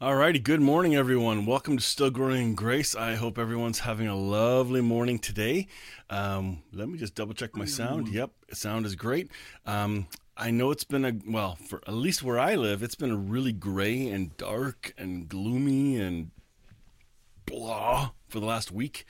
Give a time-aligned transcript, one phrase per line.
[0.00, 1.44] Alrighty, good morning, everyone.
[1.44, 2.94] Welcome to Still Growing in Grace.
[2.94, 5.66] I hope everyone's having a lovely morning today.
[6.08, 8.06] Um, let me just double check my sound.
[8.06, 9.28] Yep, sound is great.
[9.66, 13.10] Um, I know it's been a well, for at least where I live, it's been
[13.10, 16.30] a really gray and dark and gloomy and
[17.44, 19.04] blah for the last week.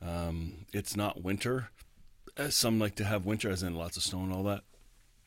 [0.00, 1.68] Um, it's not winter.
[2.48, 4.62] Some like to have winter, as in lots of snow and all that.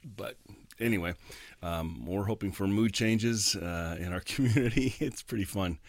[0.04, 0.38] But
[0.84, 1.14] anyway,
[1.62, 4.96] um, we're hoping for mood changes uh, in our community.
[5.00, 5.80] It's pretty fun.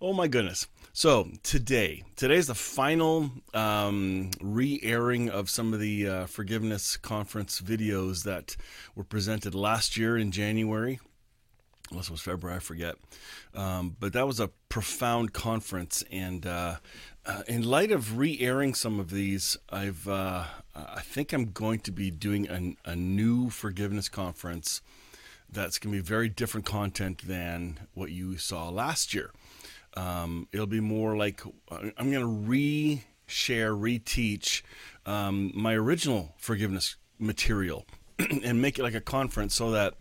[0.00, 0.66] Oh my goodness.
[0.92, 8.24] So today, today's the final um, re-airing of some of the uh, forgiveness conference videos
[8.24, 8.56] that
[8.96, 10.98] were presented last year in January.
[11.92, 12.96] Unless it was February, I forget.
[13.54, 16.76] Um, but that was a profound conference, and uh,
[17.26, 21.92] uh, in light of re-airing some of these, I've uh, I think I'm going to
[21.92, 24.80] be doing a, a new forgiveness conference
[25.50, 29.30] that's going to be very different content than what you saw last year.
[29.94, 34.62] Um, it'll be more like uh, I'm going to re share, reteach
[35.06, 37.86] um, my original forgiveness material
[38.18, 39.94] and make it like a conference so that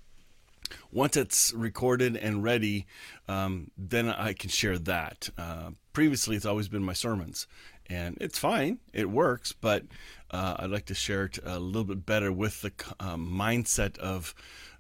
[0.92, 2.86] once it's recorded and ready,
[3.28, 5.30] um, then I can share that.
[5.38, 7.48] Uh, previously, it's always been my sermons,
[7.88, 9.84] and it's fine, it works, but
[10.32, 14.34] uh, I'd like to share it a little bit better with the um, mindset of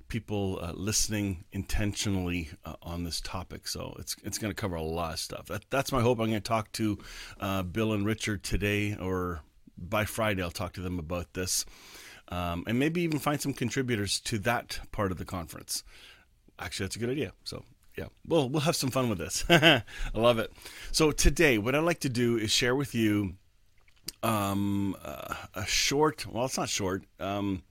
[0.07, 3.65] people uh, listening intentionally uh, on this topic.
[3.65, 5.45] So it's it's going to cover a lot of stuff.
[5.45, 6.19] That, that's my hope.
[6.19, 6.97] I'm going to talk to
[7.39, 9.41] uh, Bill and Richard today, or
[9.77, 11.65] by Friday, I'll talk to them about this,
[12.31, 15.83] um, and maybe even find some contributors to that part of the conference.
[16.57, 17.33] Actually, that's a good idea.
[17.43, 17.63] So
[17.97, 19.43] yeah, we'll we'll have some fun with this.
[19.49, 19.83] I
[20.13, 20.51] love it.
[20.91, 23.35] So today, what I'd like to do is share with you
[24.23, 26.25] um, uh, a short.
[26.25, 27.03] Well, it's not short.
[27.19, 27.63] Um,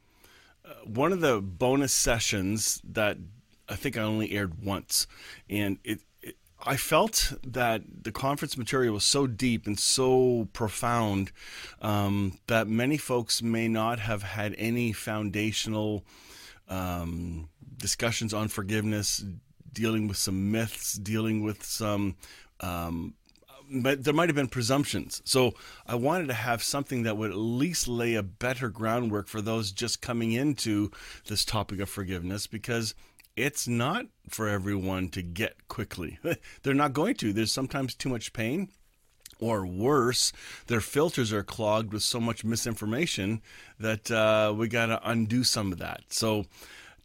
[0.85, 3.17] one of the bonus sessions that
[3.69, 5.07] I think I only aired once,
[5.49, 6.01] and it,
[6.67, 11.33] I felt that the conference material was so deep and so profound
[11.81, 16.05] um, that many folks may not have had any foundational
[16.69, 19.25] um, discussions on forgiveness,
[19.73, 22.17] dealing with some myths, dealing with some
[22.61, 23.15] um,
[23.73, 25.23] but there might have been presumptions.
[25.25, 25.55] So
[25.87, 29.71] I wanted to have something that would at least lay a better groundwork for those
[29.71, 30.91] just coming into
[31.27, 32.95] this topic of forgiveness because
[33.43, 36.19] it's not for everyone to get quickly.
[36.63, 37.33] They're not going to.
[37.33, 38.69] There's sometimes too much pain.
[39.39, 40.35] Or worse,
[40.67, 43.41] their filters are clogged with so much misinformation
[43.79, 46.03] that uh, we got to undo some of that.
[46.11, 46.45] So,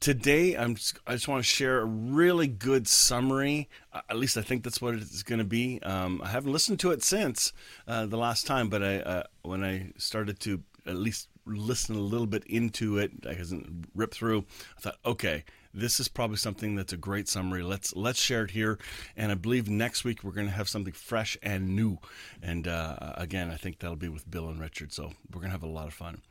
[0.01, 0.75] Today, I'm
[1.07, 3.69] I just want to share a really good summary.
[3.93, 5.81] Uh, at least I think that's what it's going to be.
[5.81, 7.53] Um, I haven't listened to it since
[7.87, 11.99] uh, the last time, but I uh, when I started to at least listen a
[11.99, 14.45] little bit into it, I hasn't ripped through.
[14.77, 15.43] I thought, okay,
[15.75, 17.61] this is probably something that's a great summary.
[17.61, 18.79] Let's let's share it here,
[19.15, 21.99] and I believe next week we're going to have something fresh and new.
[22.41, 24.93] And uh, again, I think that'll be with Bill and Richard.
[24.93, 26.21] So we're going to have a lot of fun.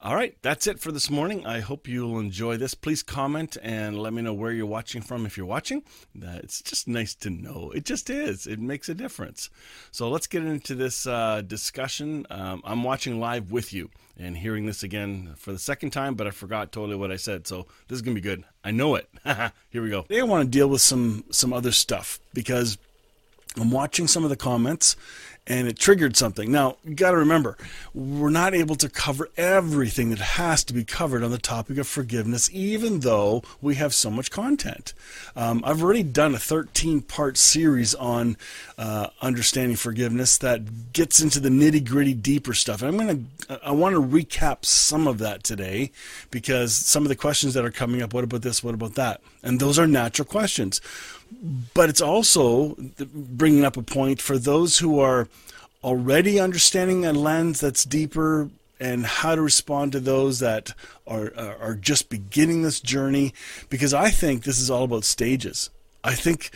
[0.00, 1.44] All right, that's it for this morning.
[1.44, 2.72] I hope you'll enjoy this.
[2.72, 5.82] Please comment and let me know where you're watching from if you're watching.
[6.16, 7.72] Uh, it's just nice to know.
[7.74, 8.46] It just is.
[8.46, 9.50] It makes a difference.
[9.90, 12.28] So let's get into this uh, discussion.
[12.30, 16.28] Um, I'm watching live with you and hearing this again for the second time, but
[16.28, 17.48] I forgot totally what I said.
[17.48, 18.44] So this is going to be good.
[18.62, 19.08] I know it.
[19.70, 20.02] Here we go.
[20.02, 22.78] Today I want to deal with some some other stuff because
[23.56, 24.94] I'm watching some of the comments
[25.48, 26.52] and it triggered something.
[26.52, 27.56] Now, you got to remember,
[27.94, 31.88] we're not able to cover everything that has to be covered on the topic of
[31.88, 34.92] forgiveness, even though we have so much content.
[35.34, 38.36] Um, I've already done a 13 part series on
[38.76, 42.82] uh, understanding forgiveness that gets into the nitty gritty, deeper stuff.
[42.82, 45.92] And I'm going to, I want to recap some of that today
[46.30, 49.22] because some of the questions that are coming up what about this, what about that?
[49.42, 50.82] And those are natural questions
[51.74, 52.76] but it's also
[53.14, 55.28] bringing up a point for those who are
[55.82, 60.72] already understanding a lens that's deeper and how to respond to those that
[61.06, 63.34] are are just beginning this journey
[63.68, 65.70] because I think this is all about stages.
[66.04, 66.52] I think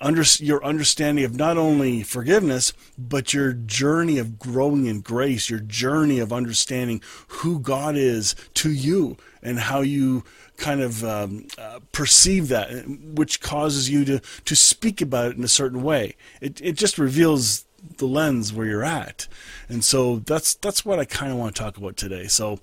[0.00, 5.60] under, your understanding of not only forgiveness, but your journey of growing in grace, your
[5.60, 10.22] journey of understanding who God is to you and how you
[10.56, 15.44] kind of um, uh, perceive that, which causes you to, to speak about it in
[15.44, 16.14] a certain way.
[16.40, 17.64] It, it just reveals
[17.98, 19.26] the lens where you're at.
[19.68, 22.26] And so that's that's what I kind of want to talk about today.
[22.26, 22.58] So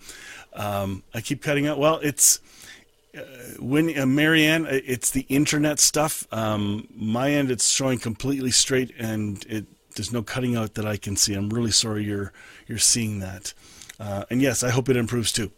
[0.54, 1.78] um, I keep cutting out.
[1.78, 2.40] Well, it's
[3.18, 3.22] uh,
[3.60, 6.28] when uh, Marianne, uh, it's the internet stuff.
[6.32, 9.66] Um, my end, it's showing completely straight, and it
[9.96, 11.34] there's no cutting out that I can see.
[11.34, 12.32] I'm really sorry you're
[12.68, 13.54] you're seeing that.
[14.00, 15.52] Uh, and yes, I hope it improves too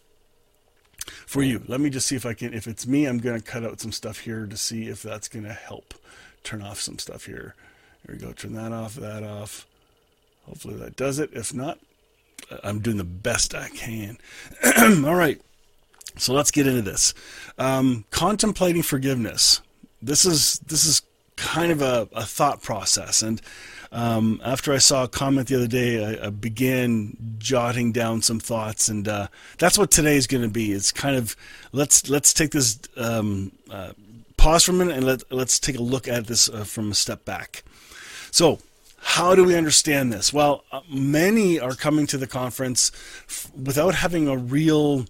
[1.05, 1.63] for you.
[1.67, 2.53] Let me just see if I can.
[2.53, 5.27] If it's me, I'm going to cut out some stuff here to see if that's
[5.27, 5.93] going to help.
[6.43, 7.55] Turn off some stuff here.
[8.05, 8.33] Here we go.
[8.33, 8.95] Turn that off.
[8.95, 9.65] That off.
[10.45, 11.29] Hopefully that does it.
[11.33, 11.79] If not,
[12.63, 14.17] I'm doing the best I can.
[15.05, 15.41] All right.
[16.17, 17.13] So let's get into this.
[17.57, 19.61] Um, contemplating forgiveness.
[20.01, 21.01] This is this is
[21.35, 23.41] kind of a, a thought process, and
[23.93, 28.39] um, after I saw a comment the other day, I, I began jotting down some
[28.39, 29.27] thoughts, and uh,
[29.59, 30.71] that's what today is going to be.
[30.71, 31.35] It's kind of
[31.71, 33.93] let's let's take this um, uh,
[34.35, 36.95] pause for a minute and let let's take a look at this uh, from a
[36.95, 37.63] step back.
[38.33, 38.57] So
[38.97, 40.33] how do we understand this?
[40.33, 42.91] Well, uh, many are coming to the conference
[43.27, 45.05] f- without having a real,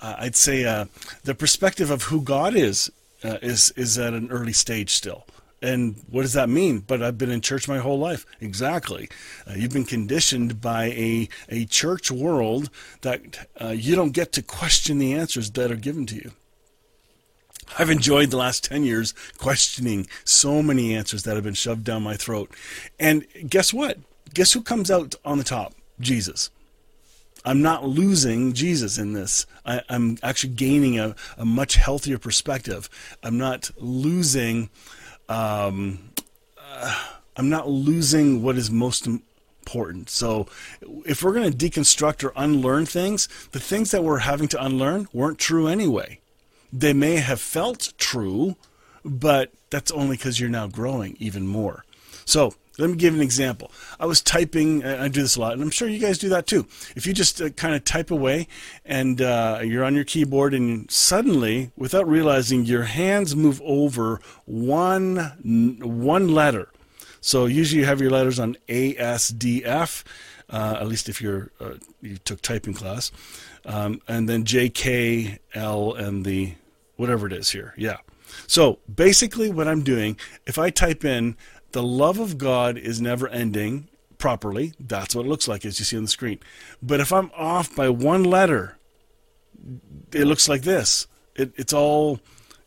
[0.00, 0.84] uh, I'd say, uh,
[1.24, 2.92] the perspective of who God is
[3.24, 5.26] uh, is is at an early stage still.
[5.62, 6.78] And what does that mean?
[6.78, 8.24] But I've been in church my whole life.
[8.40, 9.08] Exactly.
[9.48, 12.70] Uh, you've been conditioned by a, a church world
[13.00, 16.30] that uh, you don't get to question the answers that are given to you.
[17.78, 22.02] I've enjoyed the last 10 years questioning so many answers that have been shoved down
[22.02, 22.50] my throat.
[22.98, 23.98] And guess what?
[24.32, 25.74] Guess who comes out on the top?
[26.00, 26.50] Jesus.
[27.44, 29.46] I'm not losing Jesus in this.
[29.66, 32.88] I, am actually gaining a, a, much healthier perspective.
[33.22, 34.70] I'm not losing.
[35.28, 36.10] Um,
[36.58, 37.04] uh,
[37.36, 40.08] I'm not losing what is most important.
[40.08, 40.46] So,
[41.04, 45.08] if we're going to deconstruct or unlearn things, the things that we're having to unlearn
[45.12, 46.20] weren't true anyway
[46.74, 48.56] they may have felt true,
[49.04, 51.84] but that's only because you're now growing even more.
[52.24, 53.70] So let me give an example.
[54.00, 56.48] I was typing, I do this a lot, and I'm sure you guys do that
[56.48, 56.66] too.
[56.96, 58.48] If you just uh, kind of type away
[58.84, 65.16] and uh, you're on your keyboard, and suddenly, without realizing, your hands move over one
[65.80, 66.70] one letter.
[67.20, 70.02] So usually you have your letters on A, S, D, F.
[70.50, 73.10] Uh, at least if you're uh, you took typing class,
[73.64, 76.54] um, and then J, K, L, and the
[76.96, 77.74] whatever it is here.
[77.76, 77.98] Yeah.
[78.46, 81.36] So basically, what I'm doing, if I type in
[81.72, 83.88] the love of God is never ending
[84.18, 86.40] properly, that's what it looks like as you see on the screen.
[86.82, 88.76] But if I'm off by one letter,
[90.12, 91.06] it looks like this.
[91.34, 92.20] It, it's all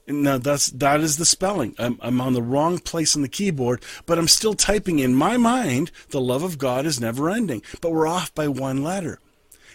[0.07, 1.75] now that's that is the spelling.
[1.77, 5.37] I'm I'm on the wrong place on the keyboard, but I'm still typing in my
[5.37, 7.61] mind the love of God is never ending.
[7.81, 9.19] But we're off by one letter.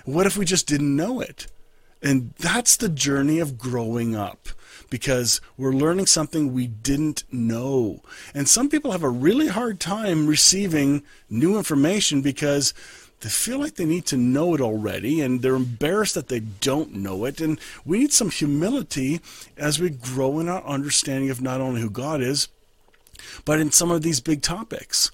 [0.04, 1.46] What if we just didn't know it?
[2.02, 4.48] And that's the journey of growing up
[4.90, 8.02] because we're learning something we didn't know.
[8.34, 12.74] And some people have a really hard time receiving new information because
[13.20, 16.92] they feel like they need to know it already and they're embarrassed that they don't
[16.92, 17.40] know it.
[17.40, 19.20] And we need some humility
[19.56, 22.48] as we grow in our understanding of not only who God is,
[23.44, 25.10] but in some of these big topics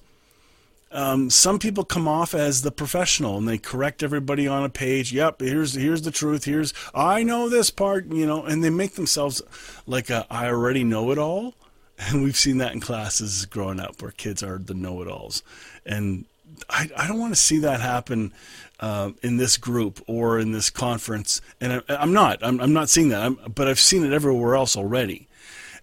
[0.91, 5.11] um, some people come off as the professional and they correct everybody on a page.
[5.13, 6.45] Yep, here's here's the truth.
[6.45, 9.41] Here's I know this part, you know, and they make themselves
[9.85, 11.55] like a, I already know it all.
[12.01, 15.43] And we've seen that in classes growing up where kids are the know it alls,
[15.85, 16.23] and
[16.69, 18.33] I, I don't want to see that happen
[18.79, 21.41] uh, in this group or in this conference.
[21.59, 22.39] And I, am not.
[22.41, 23.21] I'm, I'm, not seeing that.
[23.21, 25.27] I'm, but I've seen it everywhere else already.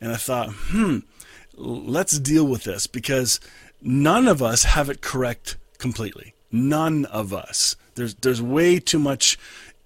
[0.01, 1.01] And I thought, hmm,
[1.55, 3.41] let's deal with this because
[3.87, 6.35] none of us have it correct completely.
[6.51, 7.77] None of us.
[7.95, 9.39] There's there's way too much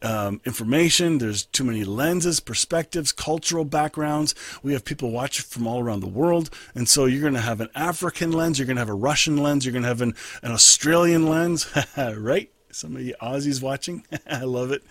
[0.02, 1.18] um, information.
[1.18, 4.34] There's too many lenses, perspectives, cultural backgrounds.
[4.62, 7.60] We have people watch from all around the world, and so you're going to have
[7.60, 10.14] an African lens, you're going to have a Russian lens, you're going to have an,
[10.42, 11.66] an Australian lens,
[11.96, 12.50] right?
[12.72, 14.82] Some of you Aussies watching, I love it.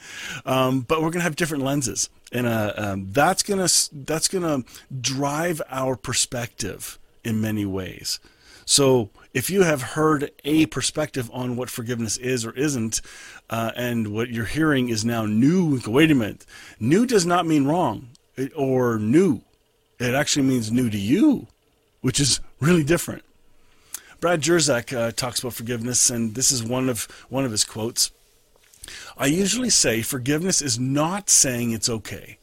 [0.45, 4.63] Um, but we're going to have different lenses, and uh, um, that's gonna that's gonna
[5.01, 8.19] drive our perspective in many ways.
[8.69, 13.01] So if you have heard a perspective on what forgiveness is or isn't,
[13.49, 16.45] uh, and what you're hearing is now new, wait a minute.
[16.79, 18.09] New does not mean wrong
[18.55, 19.41] or new.
[19.97, 21.47] It actually means new to you,
[22.01, 23.23] which is really different.
[24.19, 28.11] Brad Jersak uh, talks about forgiveness, and this is one of one of his quotes.
[29.17, 32.38] I usually say forgiveness is not saying it's okay.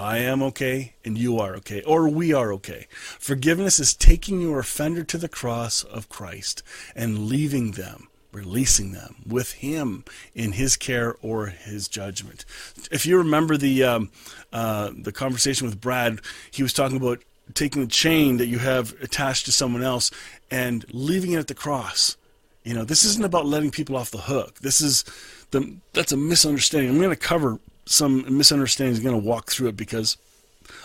[0.00, 2.86] I am okay and you are okay, or we are okay.
[2.90, 6.62] Forgiveness is taking your offender to the cross of Christ
[6.96, 12.46] and leaving them, releasing them with Him in His care or His judgment.
[12.90, 14.10] If you remember the um,
[14.54, 18.94] uh, the conversation with Brad, he was talking about taking the chain that you have
[19.02, 20.10] attached to someone else
[20.50, 22.16] and leaving it at the cross.
[22.64, 24.60] You know, this isn't about letting people off the hook.
[24.60, 25.04] This is
[25.50, 26.90] the that's a misunderstanding.
[26.90, 27.58] I'm going to cover
[27.90, 28.98] some misunderstandings.
[28.98, 30.16] I'm going to walk through it because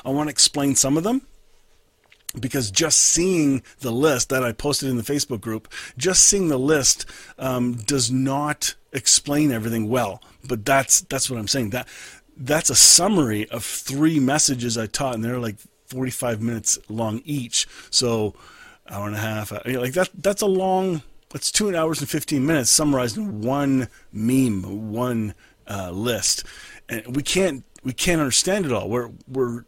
[0.03, 1.21] I want to explain some of them.
[2.38, 6.59] Because just seeing the list that I posted in the Facebook group, just seeing the
[6.59, 7.05] list
[7.39, 10.21] um, does not explain everything well.
[10.45, 11.69] But that's that's what I'm saying.
[11.69, 11.88] That
[12.35, 17.67] that's a summary of three messages I taught, and they're like 45 minutes long each.
[17.89, 18.33] So
[18.89, 20.09] hour and a half, uh, like that.
[20.13, 21.03] That's a long.
[21.29, 25.35] That's two hours and 15 minutes summarized in one meme, one
[25.69, 26.43] uh, list
[26.89, 28.89] and we can't we can't understand it all.
[28.89, 29.63] We're we're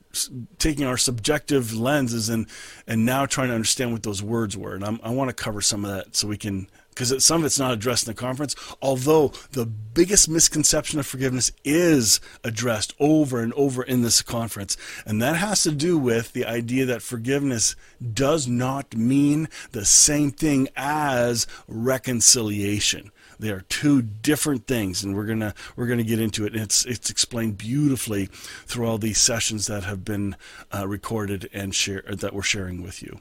[0.57, 2.47] taking our subjective lenses and
[2.87, 4.73] and now trying to understand what those words were.
[4.73, 7.45] And I'm, i want to cover some of that so we can because some of
[7.45, 8.55] it's not addressed in the conference.
[8.81, 15.21] Although the biggest misconception of forgiveness is addressed over and over in this conference, and
[15.21, 17.75] that has to do with the idea that forgiveness
[18.13, 23.11] does not mean the same thing as reconciliation.
[23.39, 26.53] They are two different things, and we're gonna we're gonna get into it.
[26.53, 28.27] And it's it's explained beautifully
[28.65, 30.35] through all these sessions that have been
[30.73, 33.19] uh, recorded and share that we're sharing with you.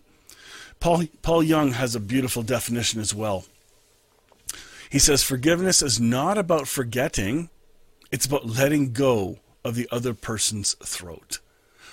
[0.80, 3.44] Paul Paul Young has a beautiful definition as well.
[4.88, 7.50] He says forgiveness is not about forgetting;
[8.10, 11.40] it's about letting go of the other person's throat.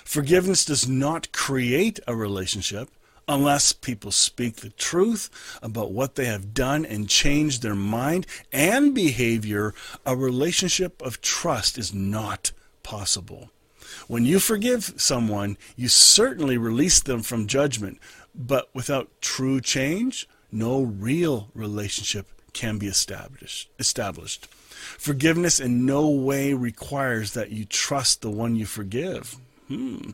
[0.04, 2.88] Forgiveness does not create a relationship
[3.28, 5.30] unless people speak the truth
[5.62, 11.78] about what they have done and change their mind and behavior, a relationship of trust
[11.78, 12.52] is not
[12.82, 13.50] possible.
[14.08, 17.98] When you forgive someone, you certainly release them from judgment,
[18.34, 23.68] but without true change, no real relationship can be established.
[23.78, 24.46] established.
[24.98, 29.36] Forgiveness in no way requires that you trust the one you forgive.
[29.68, 30.10] Hmm.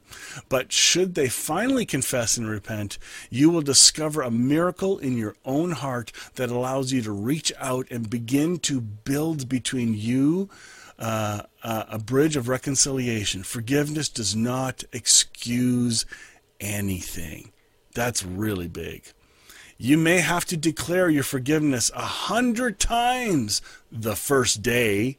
[0.48, 2.98] But should they finally confess and repent,
[3.30, 7.88] you will discover a miracle in your own heart that allows you to reach out
[7.90, 10.48] and begin to build between you
[11.00, 13.42] uh, uh, a bridge of reconciliation.
[13.42, 16.06] Forgiveness does not excuse
[16.60, 17.50] anything.
[17.94, 19.04] That's really big.
[19.78, 25.16] You may have to declare your forgiveness a hundred times the first day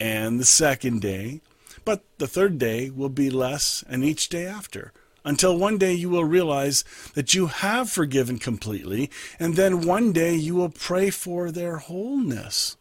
[0.00, 1.42] and the second day
[1.84, 4.92] but the third day will be less, and each day after,
[5.24, 6.84] until one day you will realize
[7.14, 12.76] that you have forgiven completely, and then one day you will pray for their wholeness.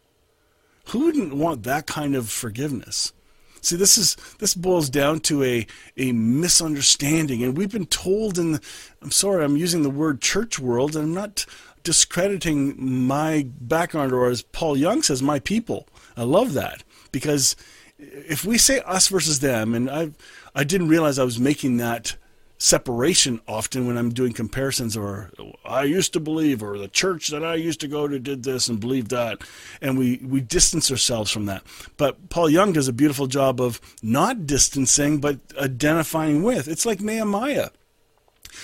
[0.88, 3.14] Who wouldn't want that kind of forgiveness?
[3.62, 8.54] See, this is this boils down to a a misunderstanding, and we've been told in.
[8.54, 8.62] The,
[9.02, 11.46] I'm sorry, I'm using the word church world, and I'm not
[11.84, 15.88] discrediting my background, or as Paul Young says, my people.
[16.16, 17.56] I love that because
[18.00, 20.12] if we say us versus them, and I
[20.56, 22.16] I didn't realize I was making that
[22.62, 25.32] separation often when I'm doing comparisons or
[25.64, 28.68] I used to believe or the church that I used to go to did this
[28.68, 29.40] and believed that
[29.82, 31.64] and we we distance ourselves from that.
[31.96, 36.68] But Paul Young does a beautiful job of not distancing but identifying with.
[36.68, 37.70] It's like Nehemiah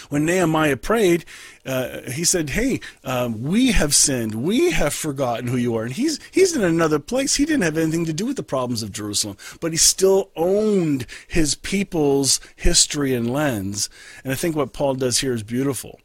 [0.09, 1.25] when Nehemiah prayed,
[1.65, 4.35] uh, he said, "Hey, um, we have sinned.
[4.35, 7.35] We have forgotten who you are." And he's he's in another place.
[7.35, 11.05] He didn't have anything to do with the problems of Jerusalem, but he still owned
[11.27, 13.89] his people's history and lens.
[14.23, 15.99] And I think what Paul does here is beautiful.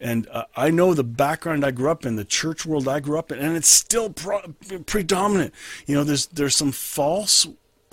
[0.00, 3.18] And uh, I know the background I grew up in, the church world I grew
[3.18, 4.52] up in, and it's still pro-
[4.84, 5.54] predominant.
[5.86, 7.46] You know, there's there's some false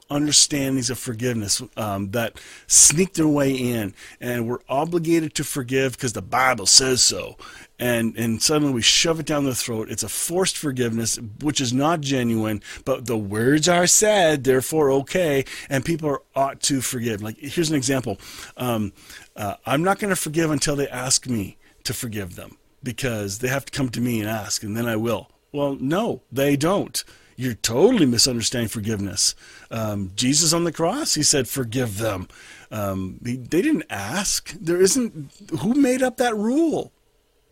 [0.09, 6.13] understandings of forgiveness um, that sneak their way in, and we're obligated to forgive because
[6.13, 7.37] the Bible says so.
[7.81, 9.89] And and suddenly we shove it down the throat.
[9.89, 12.61] It's a forced forgiveness, which is not genuine.
[12.83, 17.21] But the words are said, therefore okay, and people are, ought to forgive.
[17.21, 18.19] Like here's an example:
[18.57, 18.91] um,
[19.35, 23.47] uh, I'm not going to forgive until they ask me to forgive them because they
[23.47, 25.29] have to come to me and ask, and then I will.
[25.51, 27.03] Well, no, they don't
[27.39, 29.33] you're totally misunderstanding forgiveness.
[29.71, 32.27] Um, Jesus on the cross, he said, "Forgive them."
[32.69, 34.51] Um, he, they didn't ask.
[34.59, 35.31] There isn't
[35.61, 36.91] who made up that rule.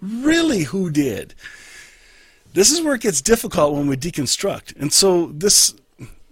[0.01, 1.35] Really, who did?
[2.53, 4.75] This is where it gets difficult when we deconstruct.
[4.75, 5.73] And so this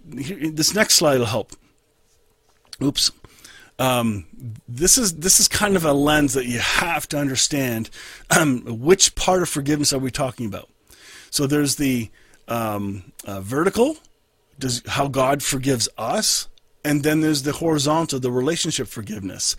[0.04, 1.52] this next slide will help.
[2.82, 3.10] Oops.
[3.78, 4.26] Um,
[4.68, 7.88] this is this is kind of a lens that you have to understand.
[8.38, 10.68] Um, which part of forgiveness are we talking about?
[11.30, 12.10] So there's the
[12.48, 13.96] um, uh, vertical,
[14.58, 16.48] does how God forgives us,
[16.86, 19.56] And then there's the horizontal, the relationship forgiveness.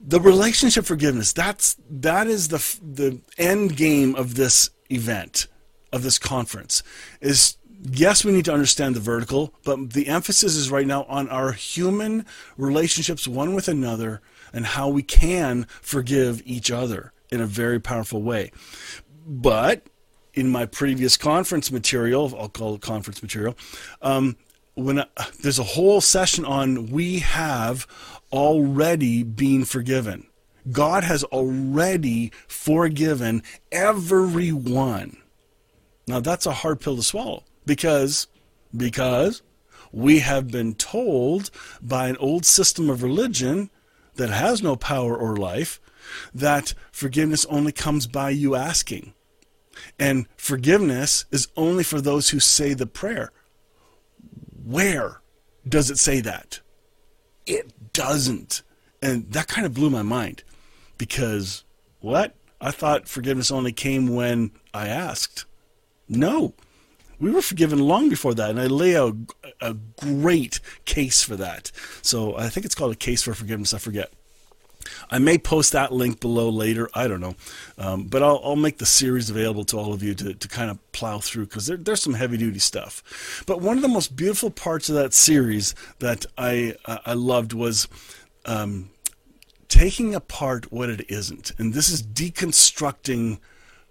[0.00, 5.46] The relationship forgiveness, that's that is the the end game of this event,
[5.92, 6.82] of this conference.
[7.20, 7.56] Is
[7.88, 11.52] yes, we need to understand the vertical, but the emphasis is right now on our
[11.52, 14.20] human relationships one with another
[14.52, 18.50] and how we can forgive each other in a very powerful way.
[19.24, 19.86] But
[20.36, 23.56] in my previous conference material, I'll call it conference material,
[24.02, 24.36] um,
[24.74, 25.06] when I,
[25.42, 27.86] there's a whole session on we have
[28.30, 30.26] already been forgiven.
[30.70, 35.16] God has already forgiven everyone.
[36.06, 38.26] Now that's a hard pill to swallow because
[38.76, 39.42] because
[39.92, 41.50] we have been told
[41.80, 43.70] by an old system of religion
[44.16, 45.80] that has no power or life
[46.34, 49.14] that forgiveness only comes by you asking.
[49.98, 53.32] And forgiveness is only for those who say the prayer.
[54.64, 55.20] Where
[55.66, 56.60] does it say that?
[57.46, 58.62] It doesn't.
[59.00, 60.42] And that kind of blew my mind
[60.98, 61.64] because
[62.00, 62.34] what?
[62.60, 65.44] I thought forgiveness only came when I asked.
[66.08, 66.54] No,
[67.18, 69.16] we were forgiven long before that, and I lay out
[69.60, 71.70] a great case for that.
[72.02, 73.74] So I think it's called a case for forgiveness.
[73.74, 74.12] I forget.
[75.10, 76.88] I may post that link below later.
[76.94, 77.34] I don't know.
[77.78, 80.70] Um, but I'll, I'll, make the series available to all of you to, to kind
[80.70, 83.44] of plow through because there, there's some heavy duty stuff.
[83.46, 87.86] But one of the most beautiful parts of that series that I, I loved was
[88.46, 88.90] um,
[89.68, 91.52] taking apart what it isn't.
[91.58, 93.38] And this is deconstructing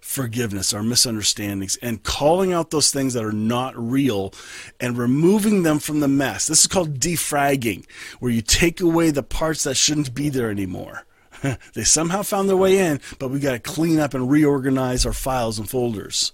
[0.06, 4.32] forgiveness, our misunderstandings, and calling out those things that are not real
[4.80, 6.46] and removing them from the mess.
[6.46, 7.84] This is called defragging,
[8.20, 11.04] where you take away the parts that shouldn't be there anymore.
[11.74, 15.12] they somehow found their way in, but we got to clean up and reorganize our
[15.12, 16.32] files and folders.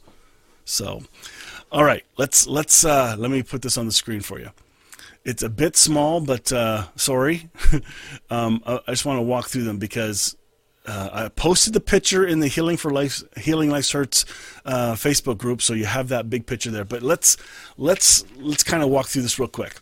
[0.66, 1.02] So,
[1.72, 4.50] all right, let's let's uh, let me put this on the screen for you.
[5.24, 7.48] It's a bit small, but uh, sorry.
[8.30, 10.36] um, I just want to walk through them because
[10.86, 14.24] uh, I posted the picture in the Healing for Life, Healing Life Hurts
[14.64, 16.84] uh, Facebook group, so you have that big picture there.
[16.84, 17.36] But let's
[17.76, 19.76] let's let's kind of walk through this real quick.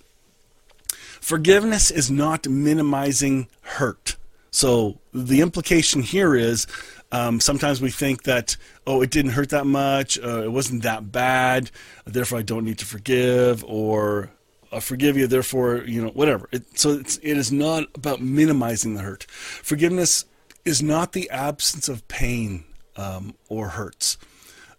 [1.21, 4.17] Forgiveness is not minimizing hurt.
[4.51, 6.67] So the implication here is
[7.13, 11.11] um, sometimes we think that oh it didn't hurt that much, uh, it wasn't that
[11.13, 11.71] bad,
[12.05, 14.31] therefore I don't need to forgive, or
[14.73, 16.49] I forgive you, therefore you know whatever.
[16.53, 19.25] It, so it's, it is not about minimizing the hurt.
[19.31, 20.27] Forgiveness
[20.65, 22.65] is not the absence of pain
[22.97, 24.19] um, or hurts.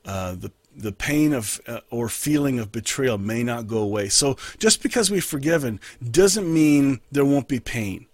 [0.06, 4.10] Uh, the the pain of uh, or feeling of betrayal may not go away.
[4.10, 8.08] So just because we've forgiven doesn't mean there won't be pain.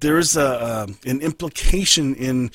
[0.00, 2.50] There's a, uh, an implication in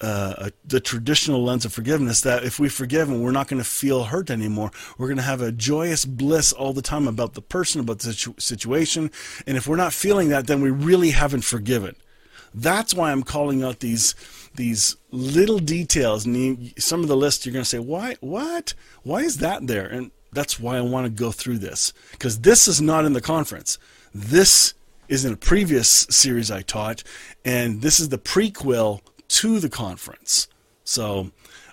[0.00, 3.68] uh, the traditional lens of forgiveness that if we forgive forgiven, we're not going to
[3.68, 4.72] feel hurt anymore.
[4.98, 8.14] We're going to have a joyous bliss all the time about the person, about the
[8.14, 9.12] situ- situation.
[9.46, 11.94] And if we're not feeling that, then we really haven't forgiven.
[12.54, 14.14] That's why I'm calling out these
[14.54, 16.26] these little details.
[16.26, 18.16] And some of the list you're going to say, why?
[18.20, 18.74] What?
[19.02, 19.86] Why is that there?
[19.86, 23.20] And that's why I want to go through this because this is not in the
[23.20, 23.78] conference.
[24.14, 24.74] This
[25.08, 27.02] is in a previous series I taught,
[27.44, 30.46] and this is the prequel to the conference.
[30.84, 31.30] So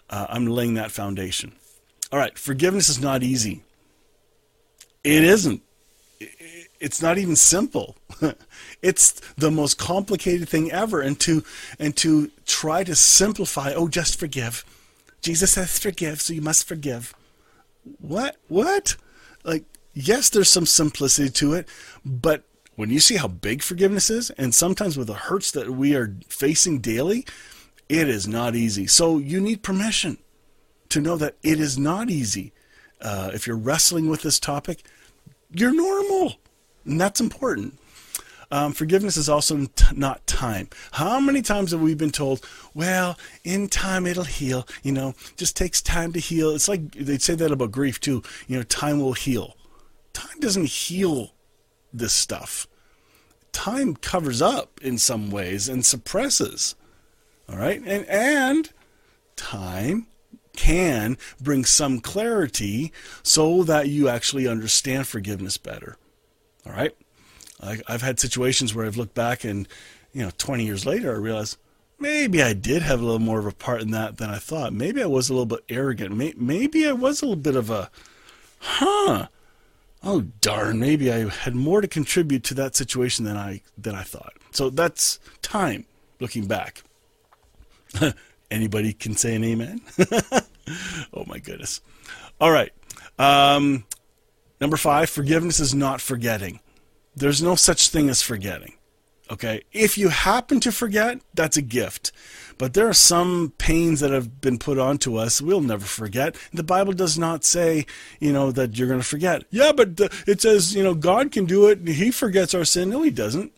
[0.09, 1.53] uh, I'm laying that foundation.
[2.11, 3.63] All right, forgiveness is not easy.
[5.03, 5.61] It isn't
[6.79, 7.95] it's not even simple.
[8.81, 11.01] it's the most complicated thing ever.
[11.01, 11.43] And to
[11.79, 14.63] and to try to simplify, oh, just forgive.
[15.21, 17.13] Jesus says forgive, so you must forgive.
[17.99, 18.37] What?
[18.47, 18.95] What?
[19.43, 19.63] Like,
[19.93, 21.67] yes, there's some simplicity to it,
[22.05, 22.43] but
[22.75, 26.15] when you see how big forgiveness is, and sometimes with the hurts that we are
[26.27, 27.25] facing daily,
[27.89, 28.85] it is not easy.
[28.85, 30.17] So you need permission
[30.89, 32.53] to know that it is not easy.
[33.01, 34.83] Uh, if you're wrestling with this topic,
[35.51, 36.35] you're normal.
[36.85, 37.79] And that's important.
[38.49, 40.69] Um, forgiveness is also t- not time.
[40.93, 45.57] How many times have we been told, well, in time it'll heal, you know, just
[45.57, 46.51] takes time to heal.
[46.51, 49.57] It's like they say that about grief too, you know, time will heal.
[50.13, 51.33] Time doesn't heal
[51.91, 52.67] this stuff.
[53.51, 56.75] Time covers up in some ways and suppresses.
[57.49, 57.81] All right?
[57.85, 58.71] And and
[59.35, 60.07] time
[60.55, 62.91] can bring some clarity
[63.23, 65.97] so that you actually understand forgiveness better.
[66.65, 66.95] All right.
[67.61, 69.67] I, I've had situations where I've looked back and,
[70.13, 71.57] you know, 20 years later, I realized
[71.99, 74.73] maybe I did have a little more of a part in that than I thought.
[74.73, 76.15] Maybe I was a little bit arrogant.
[76.37, 77.89] Maybe I was a little bit of a,
[78.59, 79.27] huh,
[80.03, 84.03] oh darn, maybe I had more to contribute to that situation than I than I
[84.03, 84.33] thought.
[84.51, 85.85] So that's time
[86.19, 86.83] looking back.
[88.51, 89.81] Anybody can say an amen.
[91.13, 91.81] oh my goodness.
[92.39, 92.71] All right.
[93.19, 93.85] Um,
[94.59, 96.59] Number five, forgiveness is not forgetting.
[97.17, 98.73] There's no such thing as forgetting.
[99.29, 99.63] Okay?
[99.71, 102.11] If you happen to forget, that's a gift.
[102.57, 106.35] But there are some pains that have been put onto us we'll never forget.
[106.53, 107.85] The Bible does not say,
[108.19, 109.43] you know, that you're going to forget.
[109.51, 111.87] Yeah, but it says, you know, God can do it.
[111.87, 112.89] He forgets our sin.
[112.89, 113.51] No, he doesn't.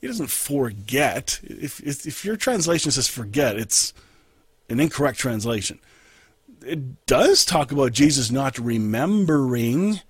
[0.00, 1.40] He doesn't forget.
[1.42, 3.94] If, if, if your translation says forget, it's
[4.68, 5.78] an incorrect translation.
[6.62, 10.00] It does talk about Jesus not remembering.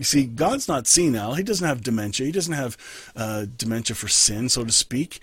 [0.00, 1.34] You see, God's not senile.
[1.34, 2.24] He doesn't have dementia.
[2.24, 2.78] He doesn't have
[3.14, 5.20] uh, dementia for sin, so to speak.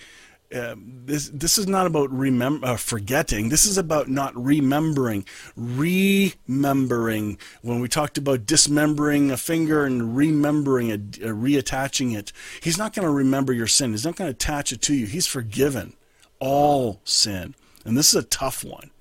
[0.54, 3.50] Uh, this this is not about remember uh, forgetting.
[3.50, 7.40] This is about not remembering, remembering.
[7.64, 12.94] When we talked about dismembering a finger and remembering it, uh, reattaching it, he's not
[12.94, 13.92] going to remember your sin.
[13.92, 15.08] He's not going to attach it to you.
[15.08, 15.94] He's forgiven
[16.40, 18.92] all sin, and this is a tough one.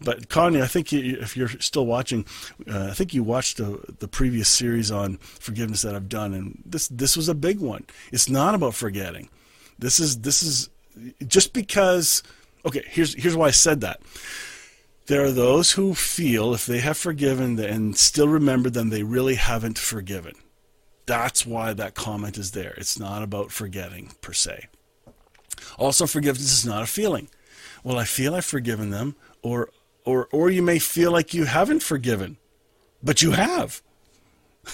[0.00, 2.26] But Connie, I think you, if you're still watching,
[2.70, 6.62] uh, I think you watched the, the previous series on forgiveness that I've done, and
[6.66, 7.86] this this was a big one.
[8.12, 9.28] It's not about forgetting.
[9.78, 10.68] This is this is
[11.26, 12.22] just because
[12.66, 14.00] okay, here's here's why I said that.
[15.06, 19.34] There are those who feel if they have forgiven and still remember them, they really
[19.34, 20.34] haven't forgiven.
[21.06, 22.72] That's why that comment is there.
[22.78, 24.68] It's not about forgetting per se.
[25.78, 27.28] Also, forgiveness is not a feeling.
[27.82, 29.68] Well, I feel I've forgiven them, or
[30.04, 32.36] or or you may feel like you haven't forgiven,
[33.02, 33.82] but you have.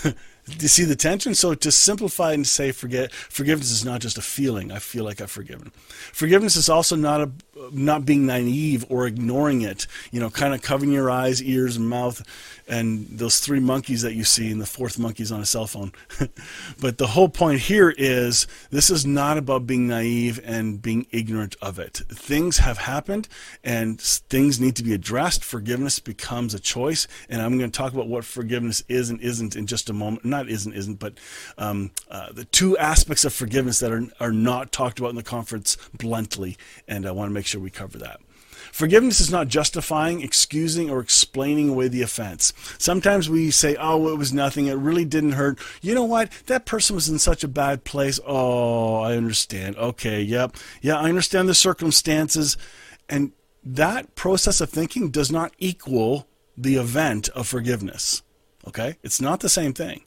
[0.58, 1.34] You see the tension?
[1.34, 4.72] So to simplify and say forget forgiveness is not just a feeling.
[4.72, 5.72] I feel like I've forgiven.
[6.12, 7.30] Forgiveness is also not a
[7.72, 9.86] not being naive or ignoring it.
[10.10, 12.22] You know, kind of covering your eyes, ears, and mouth,
[12.68, 15.92] and those three monkeys that you see, and the fourth monkey's on a cell phone.
[16.80, 21.56] but the whole point here is this is not about being naive and being ignorant
[21.60, 22.02] of it.
[22.08, 23.28] Things have happened,
[23.62, 25.44] and things need to be addressed.
[25.44, 29.56] Forgiveness becomes a choice, and I'm going to talk about what forgiveness is and isn't
[29.56, 30.24] in just a moment.
[30.48, 31.14] Isn't isn't, but
[31.58, 35.22] um, uh, the two aspects of forgiveness that are are not talked about in the
[35.22, 36.56] conference bluntly,
[36.88, 38.20] and I want to make sure we cover that.
[38.72, 42.52] Forgiveness is not justifying, excusing, or explaining away the offense.
[42.78, 44.66] Sometimes we say, oh, it was nothing.
[44.66, 45.58] It really didn't hurt.
[45.82, 46.30] You know what?
[46.46, 48.20] That person was in such a bad place.
[48.26, 49.76] Oh, I understand.
[49.76, 50.56] Okay, yep.
[50.80, 52.56] Yeah, I understand the circumstances.
[53.08, 53.32] And
[53.64, 58.22] that process of thinking does not equal the event of forgiveness.
[58.66, 58.96] Okay?
[59.02, 60.02] It's not the same thing.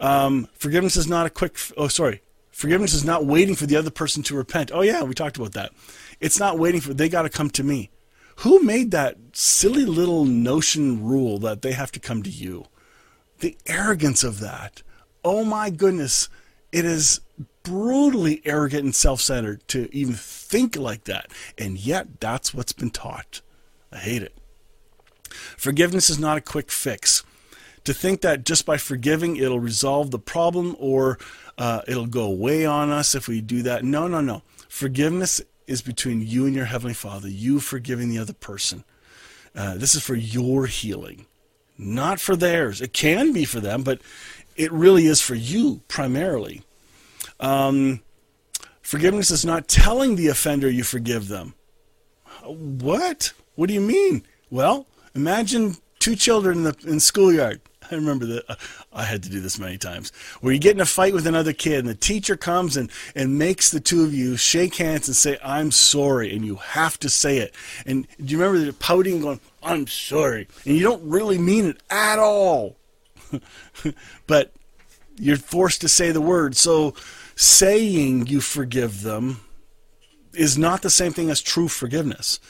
[0.00, 2.22] Um, forgiveness is not a quick, oh, sorry.
[2.50, 4.70] Forgiveness is not waiting for the other person to repent.
[4.72, 5.72] Oh, yeah, we talked about that.
[6.20, 7.90] It's not waiting for, they got to come to me.
[8.36, 12.66] Who made that silly little notion rule that they have to come to you?
[13.40, 14.82] The arrogance of that.
[15.24, 16.28] Oh my goodness.
[16.72, 17.20] It is
[17.62, 21.30] brutally arrogant and self centered to even think like that.
[21.56, 23.40] And yet, that's what's been taught.
[23.92, 24.36] I hate it.
[25.56, 27.24] Forgiveness is not a quick fix.
[27.84, 31.18] To think that just by forgiving it'll resolve the problem or
[31.58, 33.84] uh, it'll go away on us if we do that.
[33.84, 34.42] No, no, no.
[34.68, 38.84] Forgiveness is between you and your Heavenly Father, you forgiving the other person.
[39.54, 41.26] Uh, this is for your healing,
[41.78, 42.80] not for theirs.
[42.80, 44.00] It can be for them, but
[44.56, 46.62] it really is for you primarily.
[47.38, 48.00] Um,
[48.82, 51.54] forgiveness is not telling the offender you forgive them.
[52.44, 53.32] What?
[53.54, 54.24] What do you mean?
[54.50, 57.60] Well, imagine two children in the in schoolyard.
[57.90, 58.54] I remember that uh,
[58.92, 60.10] I had to do this many times.
[60.40, 63.38] Where you get in a fight with another kid, and the teacher comes and, and
[63.38, 67.08] makes the two of you shake hands and say, I'm sorry, and you have to
[67.08, 67.54] say it.
[67.86, 70.48] And do you remember the pouting going, I'm sorry?
[70.64, 72.76] And you don't really mean it at all.
[74.26, 74.52] but
[75.16, 76.56] you're forced to say the word.
[76.56, 76.94] So
[77.36, 79.40] saying you forgive them
[80.32, 82.40] is not the same thing as true forgiveness.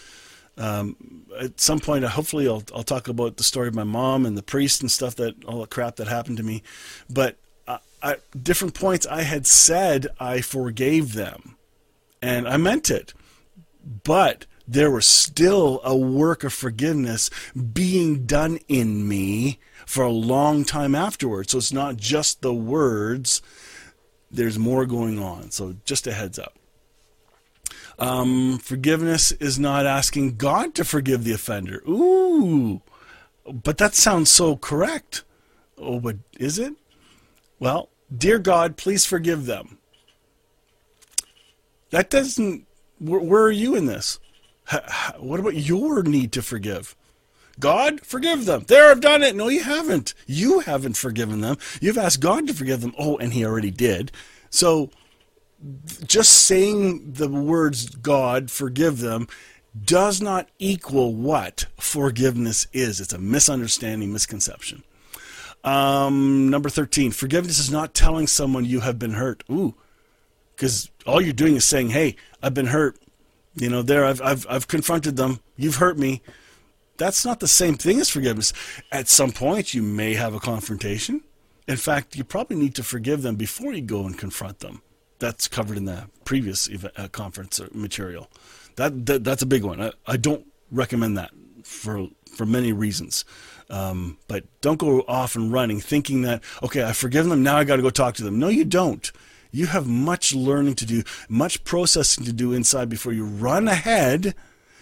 [0.56, 4.24] Um, at some point, uh, hopefully, I'll, I'll talk about the story of my mom
[4.24, 6.62] and the priest and stuff that all the crap that happened to me.
[7.10, 7.36] But
[7.66, 11.56] uh, at different points, I had said I forgave them,
[12.22, 13.14] and I meant it.
[14.04, 17.30] But there was still a work of forgiveness
[17.72, 21.52] being done in me for a long time afterwards.
[21.52, 23.42] So it's not just the words,
[24.30, 25.50] there's more going on.
[25.50, 26.58] So just a heads up.
[27.98, 31.82] Um, forgiveness is not asking God to forgive the offender.
[31.88, 32.82] Ooh,
[33.46, 35.24] but that sounds so correct.
[35.78, 36.74] Oh, but is it?
[37.58, 39.78] Well, dear God, please forgive them.
[41.90, 42.66] That doesn't.
[42.98, 44.18] Where, where are you in this?
[45.18, 46.96] What about your need to forgive?
[47.60, 48.64] God, forgive them.
[48.66, 49.36] There, I've done it.
[49.36, 50.14] No, you haven't.
[50.26, 51.56] You haven't forgiven them.
[51.80, 52.94] You've asked God to forgive them.
[52.98, 54.10] Oh, and He already did.
[54.50, 54.90] So
[56.06, 59.28] just saying the words God forgive them
[59.80, 63.00] does not equal what forgiveness is.
[63.00, 64.84] It's a misunderstanding, misconception.
[65.64, 69.42] Um, number 13, forgiveness is not telling someone you have been hurt.
[69.50, 69.74] Ooh,
[70.54, 72.98] because all you're doing is saying, hey, I've been hurt.
[73.56, 75.40] You know, there, I've, I've, I've confronted them.
[75.56, 76.22] You've hurt me.
[76.96, 78.52] That's not the same thing as forgiveness.
[78.92, 81.22] At some point, you may have a confrontation.
[81.66, 84.82] In fact, you probably need to forgive them before you go and confront them.
[85.24, 88.30] That's covered in the previous event, uh, conference material.
[88.76, 89.80] That, that, that's a big one.
[89.80, 91.30] I, I don't recommend that
[91.62, 93.24] for for many reasons.
[93.70, 97.42] Um, but don't go off and running thinking that okay, I've forgiven them.
[97.42, 98.38] Now I got to go talk to them.
[98.38, 99.10] No, you don't.
[99.50, 104.34] You have much learning to do, much processing to do inside before you run ahead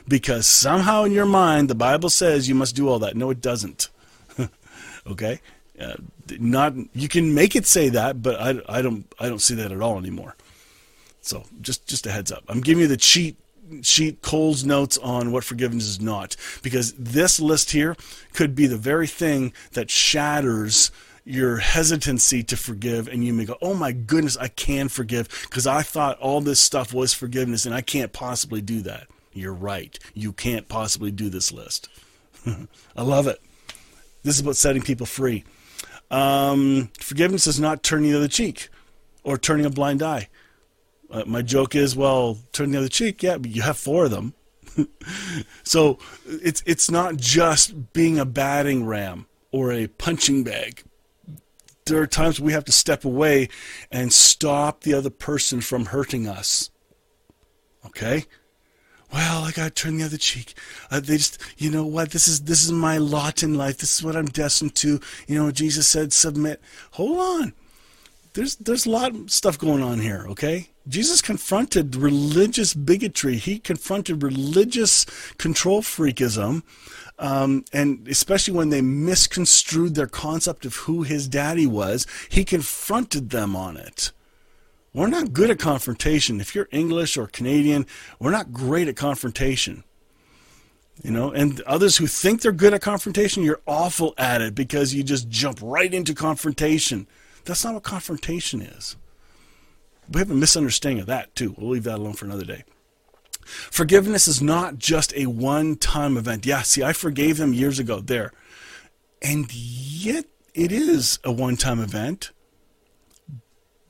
[0.08, 3.14] because somehow in your mind the Bible says you must do all that.
[3.14, 3.90] No, it doesn't.
[5.06, 5.40] okay?
[5.80, 5.94] Uh,
[6.38, 9.72] not you can make it say that, but I, I don't I don't see that
[9.72, 10.36] at all anymore.
[11.20, 12.44] So just just a heads up.
[12.48, 13.36] I'm giving you the cheat
[13.80, 17.96] sheet Cole's notes on what forgiveness is not because this list here
[18.34, 20.90] could be the very thing that shatters
[21.24, 25.68] your hesitancy to forgive and you may go oh my goodness i can forgive because
[25.68, 29.06] i thought all this stuff was forgiveness and i can't possibly do that.
[29.32, 29.98] You're right.
[30.14, 31.88] You can't possibly do this list.
[32.46, 33.40] I love it.
[34.22, 35.44] This is about setting people free
[36.12, 38.68] um, forgiveness is not turning the other cheek
[39.24, 40.28] or turning a blind eye
[41.10, 44.10] uh, my joke is well turn the other cheek yeah but you have four of
[44.10, 44.34] them
[45.62, 50.82] so it's it's not just being a batting ram or a punching bag
[51.86, 53.48] there are times we have to step away
[53.90, 56.70] and stop the other person from hurting us.
[57.86, 58.24] Okay?
[59.12, 60.54] Well, I got to turn the other cheek.
[60.90, 62.10] Uh, they just, you know what?
[62.12, 63.78] This is this is my lot in life.
[63.78, 65.00] This is what I'm destined to.
[65.26, 66.60] You know, Jesus said, submit.
[66.92, 67.52] Hold on.
[68.32, 70.24] There's there's a lot of stuff going on here.
[70.30, 70.70] Okay?
[70.88, 73.36] Jesus confronted religious bigotry.
[73.36, 75.04] He confronted religious
[75.36, 76.62] control freakism
[77.22, 83.30] um, and especially when they misconstrued their concept of who his daddy was, he confronted
[83.30, 84.10] them on it.
[84.94, 86.40] We're not good at confrontation.
[86.40, 87.86] If you're English or Canadian,
[88.18, 89.84] we're not great at confrontation.
[91.02, 94.94] You know, and others who think they're good at confrontation, you're awful at it because
[94.94, 97.06] you just jump right into confrontation.
[97.44, 98.96] That's not what confrontation is.
[100.10, 101.54] We have a misunderstanding of that too.
[101.56, 102.64] We'll leave that alone for another day.
[103.44, 106.44] Forgiveness is not just a one time event.
[106.44, 108.32] Yeah, see, I forgave them years ago there.
[109.22, 112.30] And yet it is a one time event.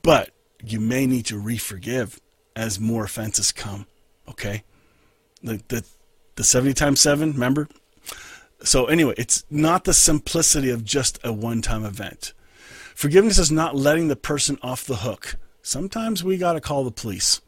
[0.02, 0.30] But
[0.64, 2.20] you may need to re forgive
[2.54, 3.86] as more offenses come.
[4.28, 4.64] Okay?
[5.42, 5.84] The, the,
[6.36, 7.68] the 70 times 7, remember?
[8.62, 12.32] So, anyway, it's not the simplicity of just a one time event.
[12.94, 15.36] Forgiveness is not letting the person off the hook.
[15.62, 17.40] Sometimes we got to call the police.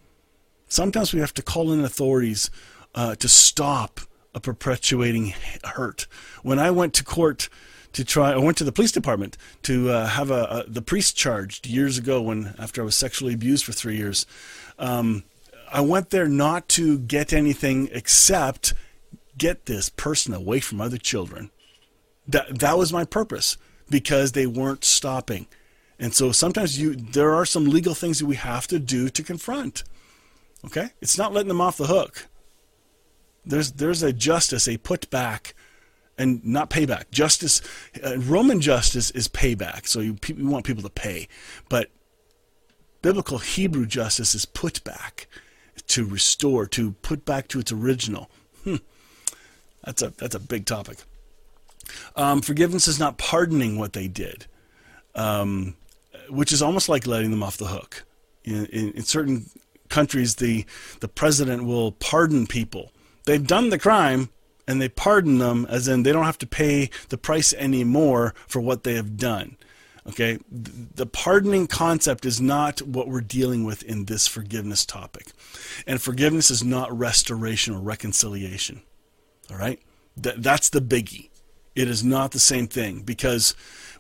[0.69, 2.51] Sometimes we have to call in authorities
[2.95, 4.01] uh, to stop
[4.35, 6.07] a perpetuating hurt.
[6.43, 7.49] When I went to court
[7.95, 11.17] to try, I went to the police department to uh, have a, a, the priest
[11.17, 14.27] charged years ago when after I was sexually abused for three years.
[14.79, 15.25] Um,
[15.73, 18.75] I went there not to get anything except
[19.39, 21.51] get this person away from other children.
[22.27, 23.57] That that was my purpose
[23.89, 25.47] because they weren't stopping.
[25.99, 29.23] And so sometimes you there are some legal things that we have to do to
[29.23, 29.85] confront.
[30.65, 30.91] Okay?
[31.01, 32.27] It's not letting them off the hook.
[33.45, 35.55] There's there's a justice, a put back,
[36.17, 37.11] and not payback.
[37.11, 37.61] Justice,
[38.05, 39.87] uh, Roman justice is payback.
[39.87, 41.29] So you, you want people to pay,
[41.69, 41.91] but
[43.03, 45.27] biblical Hebrew justice is put back,
[45.89, 48.31] to restore, to put back to its original.
[48.63, 48.77] Hmm.
[49.85, 50.99] That's a that's a big topic.
[52.17, 54.47] Um, forgiveness is not pardoning what they did,
[55.15, 55.77] um,
[56.31, 58.05] which is almost like letting them off the hook.
[58.45, 59.47] In, in, in certain
[59.89, 60.65] countries, the,
[61.01, 62.93] the president will pardon people.
[63.27, 64.29] They've done the crime
[64.67, 68.61] and they pardon them, as in they don't have to pay the price anymore for
[68.61, 69.57] what they have done.
[70.07, 75.33] Okay, the pardoning concept is not what we're dealing with in this forgiveness topic.
[75.87, 78.83] And forgiveness is not restoration or reconciliation.
[79.51, 79.81] All right,
[80.21, 81.31] Th- that's the biggie.
[81.75, 83.55] It is not the same thing because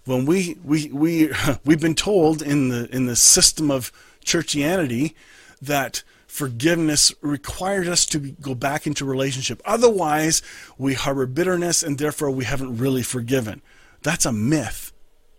[0.05, 1.31] when we we we
[1.65, 3.91] we've been told in the in the system of
[4.25, 5.15] churchianity
[5.61, 6.03] that
[6.35, 9.63] forgiveness requires us to go back into relationship.
[9.65, 10.43] Otherwise,
[10.77, 13.63] we harbor bitterness and therefore we haven't really forgiven.
[14.03, 14.93] That's a myth.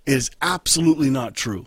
[0.05, 1.65] It is absolutely not true.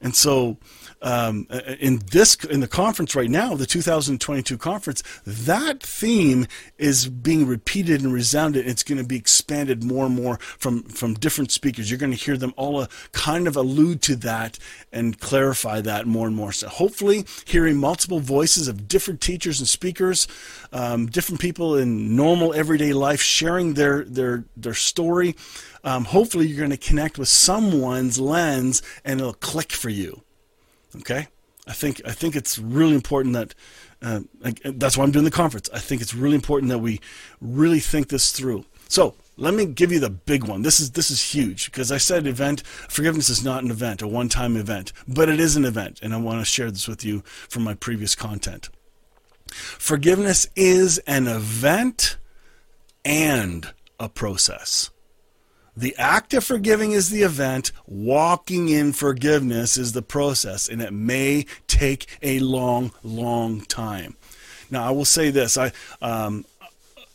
[0.00, 0.56] And so
[1.06, 1.46] um,
[1.78, 8.02] in this in the conference right now, the 2022 conference, that theme is being repeated
[8.02, 8.66] and resounded.
[8.66, 11.88] It's going to be expanded more and more from from different speakers.
[11.88, 14.58] You're going to hear them all uh, kind of allude to that
[14.92, 16.50] and clarify that more and more.
[16.50, 20.26] So hopefully, hearing multiple voices of different teachers and speakers,
[20.72, 25.36] um, different people in normal everyday life sharing their their their story
[25.84, 30.25] um, hopefully you're going to connect with someone's lens and it'll click for you.
[30.98, 31.28] Okay,
[31.66, 33.54] I think I think it's really important that
[34.02, 34.20] uh,
[34.64, 35.68] that's why I'm doing the conference.
[35.72, 37.00] I think it's really important that we
[37.40, 38.64] really think this through.
[38.88, 40.62] So let me give you the big one.
[40.62, 44.08] This is this is huge because I said event forgiveness is not an event, a
[44.08, 47.22] one-time event, but it is an event, and I want to share this with you
[47.48, 48.70] from my previous content.
[49.48, 52.16] Forgiveness is an event
[53.04, 54.90] and a process.
[55.76, 60.92] The act of forgiving is the event, walking in forgiveness is the process, and it
[60.92, 64.16] may take a long, long time.
[64.70, 66.46] Now, I will say this: I um,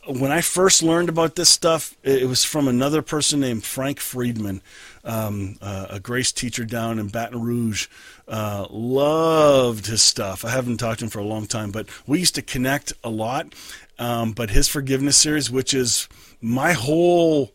[0.07, 4.61] when I first learned about this stuff, it was from another person named Frank Friedman,
[5.03, 7.87] um, uh, a grace teacher down in Baton Rouge.
[8.27, 10.43] Uh, loved his stuff.
[10.43, 13.09] I haven't talked to him for a long time, but we used to connect a
[13.09, 13.53] lot.
[13.99, 16.07] Um, but his forgiveness series, which is
[16.41, 17.51] my whole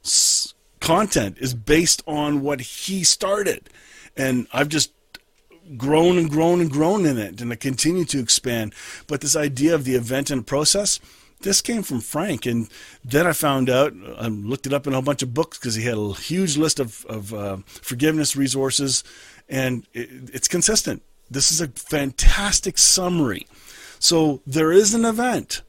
[0.86, 3.68] content is based on what he started.
[4.16, 4.92] And I've just
[5.76, 8.72] grown and grown and grown in it and I continue to expand.
[9.08, 11.00] But this idea of the event and process,
[11.40, 12.46] this came from Frank.
[12.46, 12.68] And
[13.04, 15.74] then I found out, I looked it up in a whole bunch of books because
[15.74, 19.02] he had a huge list of, of uh, forgiveness resources
[19.48, 21.02] and it, it's consistent.
[21.28, 23.48] This is a fantastic summary.
[23.98, 25.62] So there is an event.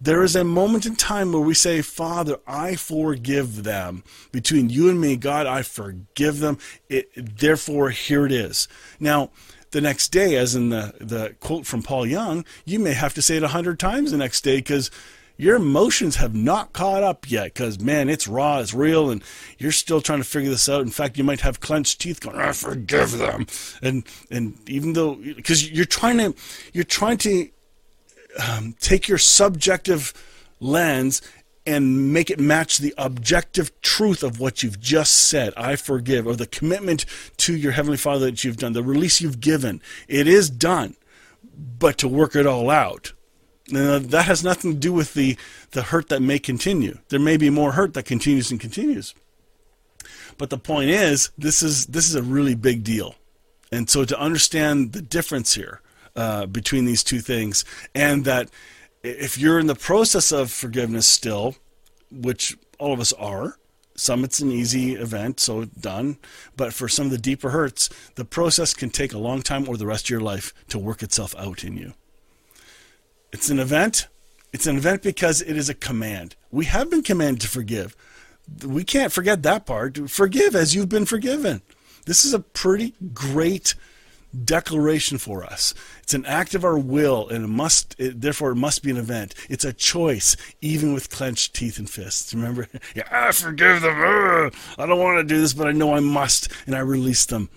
[0.00, 4.02] There is a moment in time where we say, Father, I forgive them.
[4.32, 6.58] Between you and me, God, I forgive them.
[6.88, 8.68] It, therefore, here it is.
[8.98, 9.30] Now,
[9.70, 13.22] the next day, as in the, the quote from Paul Young, you may have to
[13.22, 14.90] say it a hundred times the next day because
[15.36, 19.22] your emotions have not caught up yet because man it's raw it's real and
[19.58, 22.36] you're still trying to figure this out in fact you might have clenched teeth going
[22.36, 23.44] i forgive them
[23.82, 26.32] and and even though because you're trying to
[26.72, 27.48] you're trying to
[28.38, 30.12] um, take your subjective
[30.60, 31.22] lens
[31.66, 35.52] and make it match the objective truth of what you've just said.
[35.56, 37.06] I forgive or the commitment
[37.38, 39.80] to your heavenly father that you've done the release you've given.
[40.08, 40.96] It is done
[41.78, 43.12] but to work it all out.
[43.68, 45.36] That has nothing to do with the
[45.70, 46.98] the hurt that may continue.
[47.08, 49.14] There may be more hurt that continues and continues.
[50.36, 53.14] But the point is this is this is a really big deal.
[53.72, 55.80] And so to understand the difference here
[56.16, 58.50] uh, between these two things, and that
[59.02, 61.56] if you're in the process of forgiveness still,
[62.10, 63.58] which all of us are,
[63.96, 66.18] some it's an easy event, so done.
[66.56, 69.76] But for some of the deeper hurts, the process can take a long time or
[69.76, 71.94] the rest of your life to work itself out in you.
[73.32, 74.08] It's an event.
[74.52, 76.36] It's an event because it is a command.
[76.50, 77.96] We have been commanded to forgive.
[78.64, 80.10] We can't forget that part.
[80.10, 81.62] Forgive as you've been forgiven.
[82.06, 83.74] This is a pretty great
[84.34, 85.74] declaration for us.
[86.02, 88.96] It's an act of our will, and it must, it, therefore, it must be an
[88.96, 89.34] event.
[89.48, 92.34] It's a choice, even with clenched teeth and fists.
[92.34, 92.68] Remember?
[92.94, 94.50] yeah, I forgive them.
[94.78, 97.48] I don't want to do this, but I know I must, and I release them.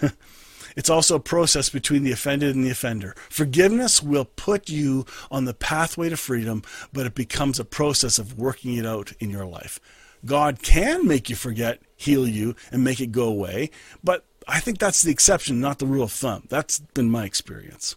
[0.76, 3.14] it's also a process between the offended and the offender.
[3.28, 6.62] Forgiveness will put you on the pathway to freedom,
[6.92, 9.80] but it becomes a process of working it out in your life.
[10.24, 13.70] God can make you forget, heal you, and make it go away,
[14.04, 16.46] but I think that's the exception, not the rule of thumb.
[16.48, 17.94] That's been my experience.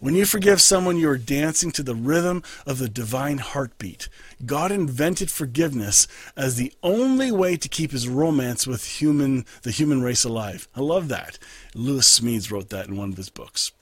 [0.00, 4.08] When you forgive someone, you are dancing to the rhythm of the divine heartbeat.
[4.44, 10.02] God invented forgiveness as the only way to keep his romance with human, the human
[10.02, 10.66] race alive.
[10.74, 11.38] I love that.
[11.74, 13.72] Lewis Smedes wrote that in one of his books.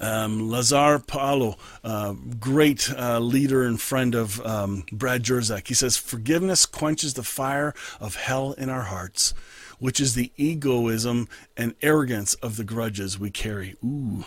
[0.00, 5.98] Um, Lazar Puhalo, uh, great uh, leader and friend of um, Brad Jersak, he says,
[5.98, 9.34] Forgiveness quenches the fire of hell in our hearts
[9.80, 13.74] which is the egoism and arrogance of the grudges we carry.
[13.84, 14.24] Ooh,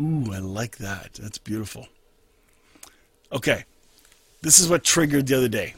[0.00, 1.14] ooh, I like that.
[1.14, 1.88] That's beautiful.
[3.32, 3.64] Okay,
[4.42, 5.74] this is what triggered the other day.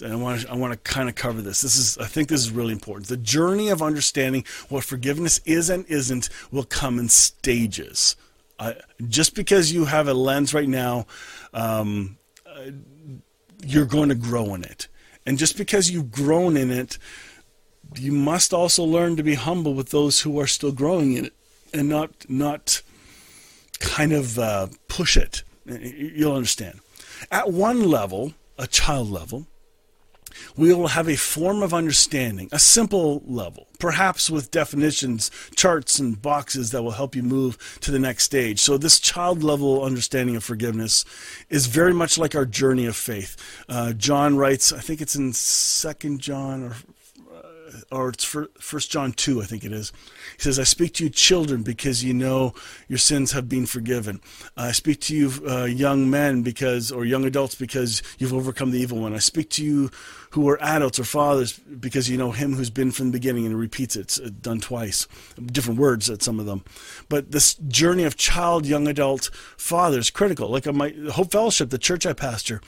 [0.00, 1.60] And I want to, I want to kind of cover this.
[1.60, 3.08] This is, I think this is really important.
[3.08, 8.16] The journey of understanding what forgiveness is and isn't will come in stages.
[9.08, 11.06] Just because you have a lens right now,
[11.52, 12.70] um, uh,
[13.64, 14.88] you're going to grow in it.
[15.26, 16.98] And just because you've grown in it
[17.96, 21.34] you must also learn to be humble with those who are still growing in it
[21.72, 22.82] and not not
[23.80, 25.42] kind of uh, push it.
[25.66, 26.80] You'll understand.
[27.30, 29.46] At one level a child level
[30.56, 36.20] we will have a form of understanding a simple level perhaps with definitions charts and
[36.20, 38.60] boxes that will help you move to the next stage.
[38.60, 41.04] So this child level understanding of forgiveness
[41.48, 43.36] is very much like our journey of faith.
[43.68, 46.76] Uh, john writes i think it's in second john or
[47.90, 49.92] or it's First John two, I think it is.
[50.36, 52.54] He says, "I speak to you, children, because you know
[52.88, 54.20] your sins have been forgiven.
[54.56, 58.80] I speak to you, uh, young men, because or young adults, because you've overcome the
[58.80, 59.14] evil one.
[59.14, 59.90] I speak to you
[60.30, 63.58] who are adults or fathers because you know him who's been from the beginning and
[63.58, 64.00] repeats it.
[64.00, 65.06] It's uh, done twice,
[65.46, 66.64] different words at some of them.
[67.08, 70.48] But this journey of child, young adult, father is critical.
[70.48, 72.60] Like uh, my Hope Fellowship, the church I pastor,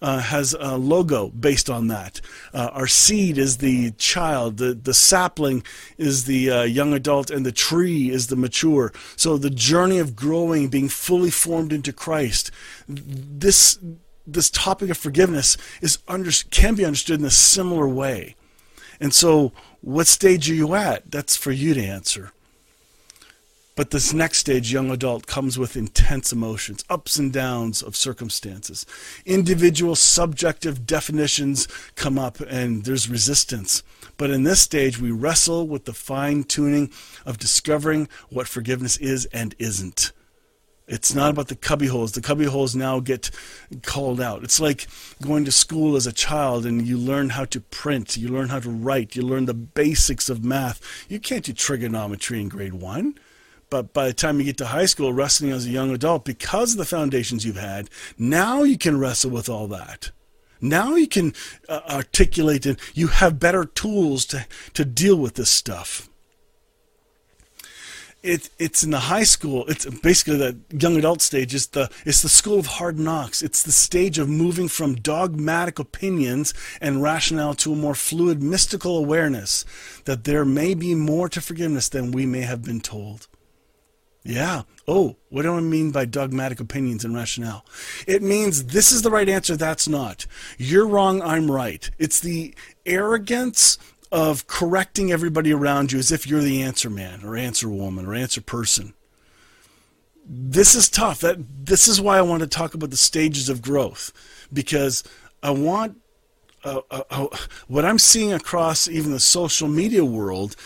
[0.00, 2.20] uh, has a logo based on that.
[2.52, 5.62] Uh, our seed is the child, the, the sapling
[5.98, 8.92] is the uh, young adult, and the tree is the mature.
[9.16, 12.50] So the journey of growing, being fully formed into Christ,
[12.88, 13.78] this
[14.26, 18.34] this topic of forgiveness is under, can be understood in a similar way.
[19.00, 19.52] And so,
[19.82, 21.10] what stage are you at?
[21.10, 22.32] That's for you to answer.
[23.76, 28.86] But this next stage, young adult, comes with intense emotions, ups and downs of circumstances.
[29.26, 33.82] Individual subjective definitions come up and there's resistance.
[34.16, 36.90] But in this stage, we wrestle with the fine tuning
[37.26, 40.10] of discovering what forgiveness is and isn't.
[40.88, 42.12] It's not about the cubby holes.
[42.12, 43.30] The cubby holes now get
[43.82, 44.44] called out.
[44.44, 44.86] It's like
[45.20, 48.60] going to school as a child and you learn how to print, you learn how
[48.60, 50.80] to write, you learn the basics of math.
[51.08, 53.18] You can't do trigonometry in grade one.
[53.68, 56.72] But by the time you get to high school, wrestling as a young adult, because
[56.72, 60.12] of the foundations you've had, now you can wrestle with all that.
[60.60, 61.34] Now you can
[61.68, 66.08] uh, articulate and you have better tools to, to deal with this stuff
[68.26, 69.64] it, it's in the high school.
[69.68, 71.54] It's basically the young adult stage.
[71.54, 73.42] It's the it's the school of hard knocks.
[73.42, 78.98] It's the stage of moving from dogmatic opinions and rationale to a more fluid, mystical
[78.98, 79.64] awareness
[80.04, 83.28] that there may be more to forgiveness than we may have been told.
[84.26, 84.62] Yeah.
[84.88, 87.64] Oh, what do I mean by dogmatic opinions and rationale?
[88.08, 90.26] It means this is the right answer, that's not.
[90.58, 91.88] You're wrong, I'm right.
[91.96, 92.52] It's the
[92.84, 93.78] arrogance
[94.12, 98.14] of correcting everybody around you as if you're the answer man or answer woman or
[98.14, 98.94] answer person.
[100.24, 101.20] This is tough.
[101.20, 104.12] That this is why I want to talk about the stages of growth
[104.52, 105.04] because
[105.42, 105.98] I want
[106.64, 107.26] uh, uh, uh,
[107.68, 110.56] what I'm seeing across even the social media world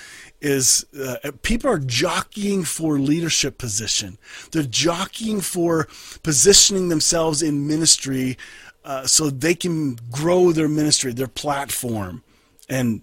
[0.40, 4.16] is uh, people are jockeying for leadership position.
[4.50, 5.88] They're jockeying for
[6.22, 8.38] positioning themselves in ministry
[8.84, 12.22] uh, so they can grow their ministry, their platform,
[12.68, 13.02] and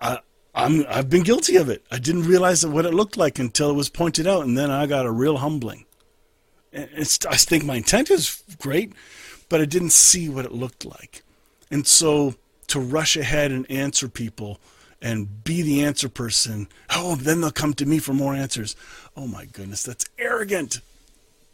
[0.00, 0.18] I,
[0.54, 1.84] I'm I've been guilty of it.
[1.90, 4.86] I didn't realize what it looked like until it was pointed out, and then I
[4.86, 5.84] got a real humbling.
[6.72, 8.92] It's, I think my intent is great,
[9.48, 11.22] but I didn't see what it looked like,
[11.70, 12.34] and so
[12.68, 14.58] to rush ahead and answer people
[15.02, 16.68] and be the answer person.
[16.90, 18.74] Oh, then they'll come to me for more answers.
[19.16, 20.80] Oh my goodness, that's arrogant.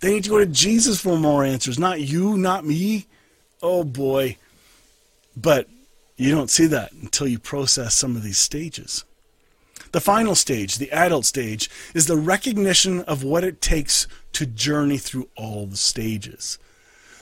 [0.00, 3.06] They need to go to Jesus for more answers, not you, not me.
[3.62, 4.36] Oh boy.
[5.36, 5.68] But
[6.20, 9.04] you don't see that until you process some of these stages.
[9.92, 14.98] The final stage, the adult stage, is the recognition of what it takes to journey
[14.98, 16.58] through all the stages.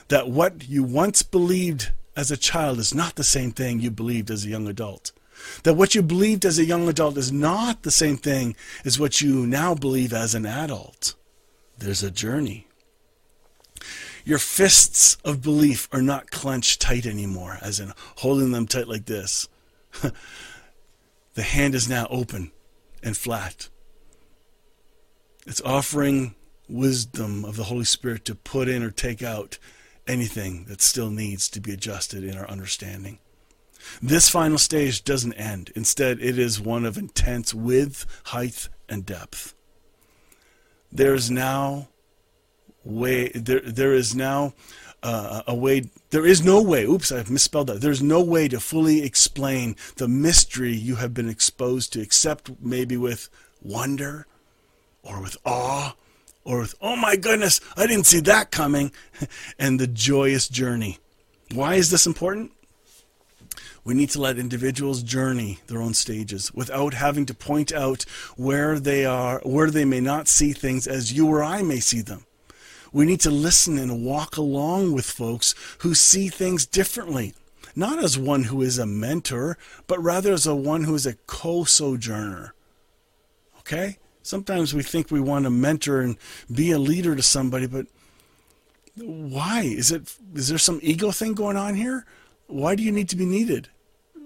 [0.09, 4.29] That what you once believed as a child is not the same thing you believed
[4.29, 5.13] as a young adult.
[5.63, 9.21] That what you believed as a young adult is not the same thing as what
[9.21, 11.15] you now believe as an adult.
[11.77, 12.67] There's a journey.
[14.29, 19.05] Your fists of belief are not clenched tight anymore, as in holding them tight like
[19.05, 19.49] this.
[21.33, 22.51] the hand is now open
[23.01, 23.69] and flat.
[25.47, 26.35] It's offering
[26.67, 29.57] wisdom of the Holy Spirit to put in or take out
[30.05, 33.17] anything that still needs to be adjusted in our understanding.
[33.99, 35.71] This final stage doesn't end.
[35.75, 39.55] Instead, it is one of intense width, height, and depth.
[40.91, 41.87] There is now
[42.89, 44.53] way there there is now
[45.03, 47.81] uh, a way there is no way oops i've misspelled that.
[47.81, 52.97] There's no way to fully explain the mystery you have been exposed to except maybe
[52.97, 53.29] with
[53.61, 54.27] wonder
[55.03, 55.95] or with awe
[56.43, 58.91] or with oh my goodness i didn't see that coming
[59.59, 60.97] and the joyous journey.
[61.53, 62.51] Why is this important?
[63.83, 68.03] We need to let individuals journey their own stages without having to point out
[68.35, 72.01] where they are where they may not see things as you or i may see
[72.01, 72.25] them
[72.91, 77.33] we need to listen and walk along with folks who see things differently,
[77.75, 81.15] not as one who is a mentor, but rather as a one who is a
[81.27, 82.53] co-sojourner.
[83.59, 83.97] Okay?
[84.21, 86.17] Sometimes we think we want to mentor and
[86.51, 87.87] be a leader to somebody, but
[88.95, 89.61] why?
[89.61, 92.05] Is it is there some ego thing going on here?
[92.47, 93.69] Why do you need to be needed?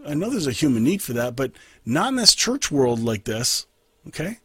[0.05, 1.51] I know there's a human need for that, but
[1.85, 3.67] not in this church world like this.
[4.07, 4.39] Okay?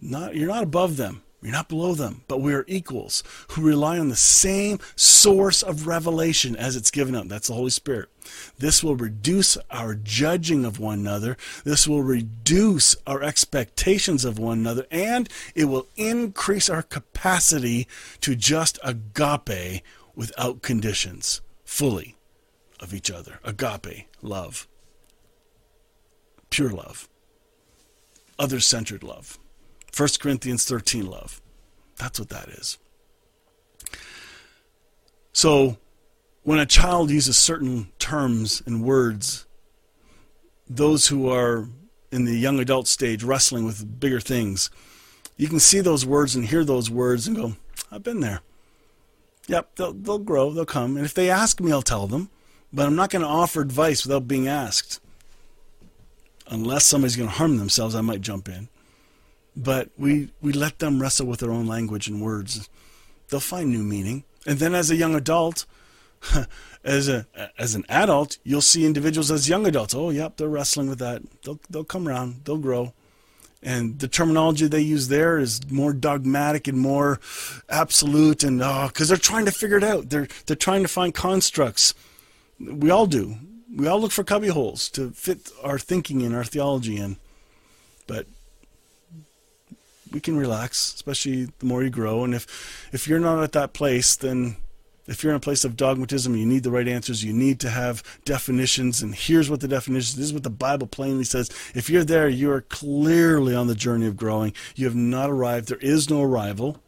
[0.00, 1.22] Not you're not above them.
[1.42, 5.86] We're not below them, but we are equals who rely on the same source of
[5.86, 7.28] revelation as it's given up.
[7.28, 8.10] That's the Holy Spirit.
[8.58, 11.38] This will reduce our judging of one another.
[11.64, 17.88] This will reduce our expectations of one another, and it will increase our capacity
[18.20, 19.82] to just agape
[20.14, 22.16] without conditions fully.
[22.80, 23.38] of each other.
[23.44, 24.66] Agape, love.
[26.50, 27.08] Pure love.
[28.38, 29.38] Other centered love.
[29.96, 31.40] 1 Corinthians 13 love.
[31.96, 32.78] That's what that is.
[35.32, 35.76] So,
[36.42, 39.46] when a child uses certain terms and words,
[40.68, 41.68] those who are
[42.10, 44.70] in the young adult stage wrestling with bigger things,
[45.36, 47.56] you can see those words and hear those words and go,
[47.90, 48.40] I've been there.
[49.46, 50.96] Yep, they'll, they'll grow, they'll come.
[50.96, 52.30] And if they ask me, I'll tell them.
[52.72, 55.00] But I'm not going to offer advice without being asked.
[56.46, 58.68] Unless somebody's going to harm themselves, I might jump in.
[59.56, 62.68] But we, we let them wrestle with their own language and words.
[63.28, 64.24] They'll find new meaning.
[64.46, 65.66] And then as a young adult,
[66.84, 67.26] as a
[67.58, 69.94] as an adult, you'll see individuals as young adults.
[69.94, 71.22] Oh, yep, they're wrestling with that.
[71.44, 72.42] They'll they'll come around.
[72.44, 72.92] They'll grow.
[73.62, 77.20] And the terminology they use there is more dogmatic and more
[77.68, 80.08] absolute, and oh, because they're trying to figure it out.
[80.08, 81.94] They're they're trying to find constructs.
[82.58, 83.36] We all do.
[83.74, 87.18] We all look for cubby holes to fit our thinking and our theology in.
[88.06, 88.26] But
[90.12, 92.24] we can relax, especially the more you grow.
[92.24, 94.56] And if if you're not at that place, then
[95.06, 97.24] if you're in a place of dogmatism, you need the right answers.
[97.24, 99.02] You need to have definitions.
[99.02, 101.50] And here's what the definition this is what the Bible plainly says.
[101.74, 104.52] If you're there, you are clearly on the journey of growing.
[104.76, 105.68] You have not arrived.
[105.68, 106.80] There is no arrival.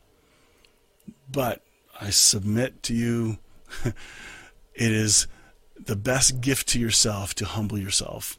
[1.30, 1.62] But
[2.00, 3.38] I submit to you,
[3.84, 3.94] it
[4.74, 5.26] is
[5.78, 8.38] the best gift to yourself to humble yourself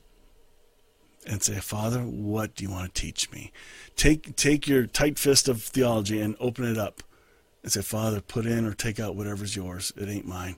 [1.25, 3.51] and say, Father, what do you want to teach me?
[3.95, 7.03] Take take your tight fist of theology and open it up
[7.61, 9.93] and say, Father, put in or take out whatever's yours.
[9.95, 10.57] It ain't mine.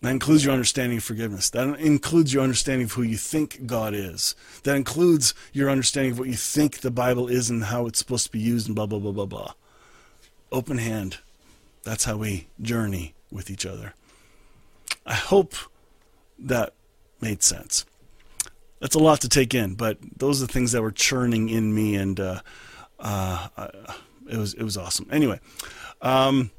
[0.00, 1.50] That includes your understanding of forgiveness.
[1.50, 4.34] That includes your understanding of who you think God is.
[4.62, 8.24] That includes your understanding of what you think the Bible is and how it's supposed
[8.26, 9.52] to be used and blah, blah, blah, blah, blah.
[10.50, 11.18] Open hand.
[11.82, 13.92] That's how we journey with each other.
[15.04, 15.54] I hope
[16.38, 16.72] that
[17.20, 17.84] made sense
[18.80, 21.74] that's a lot to take in, but those are the things that were churning in
[21.74, 22.40] me, and uh,
[22.98, 23.48] uh,
[24.28, 25.06] it was it was awesome.
[25.10, 25.38] Anyway,
[26.02, 26.50] um,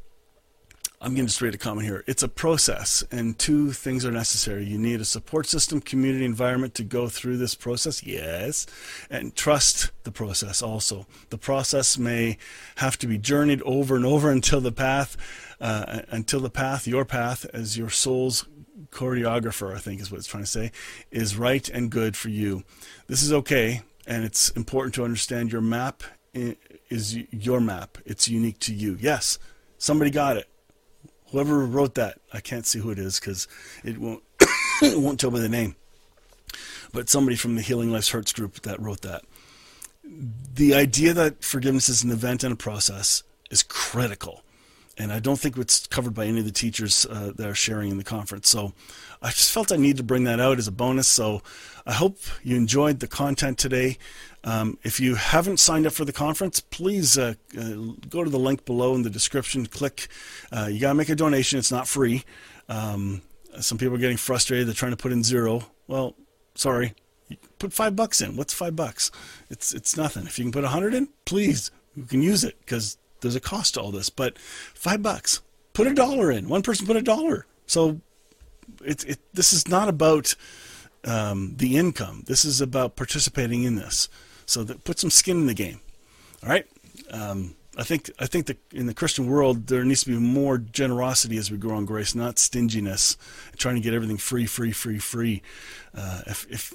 [1.04, 2.04] I'm getting straight a comment here.
[2.06, 4.66] It's a process, and two things are necessary.
[4.66, 8.68] You need a support system, community environment to go through this process, yes,
[9.10, 11.08] and trust the process also.
[11.32, 12.38] The process may
[12.76, 15.18] have to be journeyed over and over until the path,
[15.60, 18.46] uh, until the path, your path, as your soul's
[18.92, 20.72] choreographer, I think is what it's trying to say,
[21.12, 22.64] is right and good for you.
[23.08, 27.98] This is okay, and it's important to understand your map is your map.
[28.06, 28.98] It's unique to you.
[29.00, 29.40] Yes,
[29.78, 30.48] somebody got it.
[31.32, 33.48] Whoever wrote that, I can't see who it is because
[33.84, 34.24] it won't
[34.82, 35.76] it won't tell by the name.
[36.94, 39.24] But somebody from the Healing Life's Hurts group that wrote that.
[40.04, 44.44] The idea that forgiveness is an event and a process is critical
[44.98, 47.92] and I don't think it's covered by any of the teachers uh, that are sharing
[47.92, 48.50] in the conference.
[48.50, 48.74] So
[49.22, 51.08] I just felt I need to bring that out as a bonus.
[51.08, 51.42] So
[51.86, 53.98] I hope you enjoyed the content today.
[54.44, 58.40] Um, if you haven't signed up for the conference, please uh, uh, go to the
[58.40, 59.66] link below in the description.
[59.66, 60.08] Click.
[60.52, 61.60] Uh, you gotta make a donation.
[61.60, 62.24] It's not free.
[62.68, 63.22] Um,
[63.60, 64.68] some people are getting frustrated.
[64.68, 65.64] They're trying to put in zero.
[65.88, 66.16] Well,
[66.56, 66.94] sorry.
[67.60, 68.36] Put five bucks in.
[68.36, 69.12] What's five bucks?
[69.50, 70.26] It's it's nothing.
[70.26, 73.40] If you can put a hundred in, please, you can use it because there's a
[73.40, 75.42] cost to all this, but five bucks.
[75.74, 76.50] Put a dollar in.
[76.50, 77.46] One person put a dollar.
[77.66, 78.02] So
[78.84, 80.36] it's it, this is not about
[81.06, 82.24] um, the income.
[82.28, 84.10] This is about participating in this.
[84.46, 85.80] So that put some skin in the game.
[86.44, 86.66] All right.
[87.10, 90.58] Um, I think I think that in the Christian world there needs to be more
[90.58, 93.18] generosity as we grow in grace, not stinginess,
[93.58, 95.42] trying to get everything free, free, free, free.
[95.96, 96.74] Uh, if, if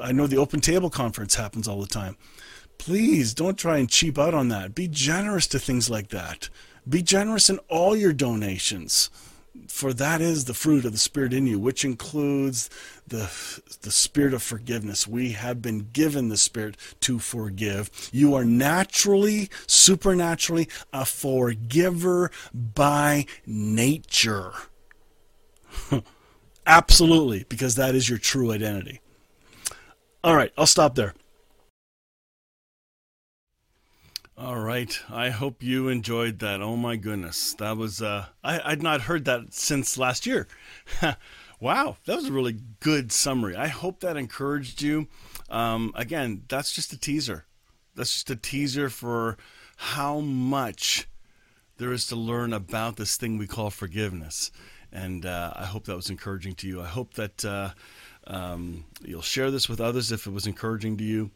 [0.00, 2.16] I know the Open Table Conference happens all the time,
[2.78, 4.74] Please don't try and cheap out on that.
[4.74, 6.48] Be generous to things like that.
[6.88, 9.08] Be generous in all your donations.
[9.68, 12.70] For that is the fruit of the Spirit in you, which includes
[13.06, 13.30] the,
[13.82, 15.06] the Spirit of forgiveness.
[15.06, 17.90] We have been given the Spirit to forgive.
[18.12, 24.52] You are naturally, supernaturally, a forgiver by nature.
[26.66, 29.00] Absolutely, because that is your true identity.
[30.24, 31.14] All right, I'll stop there.
[34.42, 35.00] All right.
[35.08, 36.60] I hope you enjoyed that.
[36.60, 37.54] Oh my goodness.
[37.60, 40.48] That was uh I, I'd not heard that since last year.
[41.60, 43.54] wow, that was a really good summary.
[43.54, 45.06] I hope that encouraged you.
[45.48, 47.44] Um, again, that's just a teaser.
[47.94, 49.36] That's just a teaser for
[49.76, 51.06] how much
[51.76, 54.50] there is to learn about this thing we call forgiveness.
[54.90, 56.82] And uh, I hope that was encouraging to you.
[56.82, 57.70] I hope that uh,
[58.26, 61.30] um, you'll share this with others if it was encouraging to you.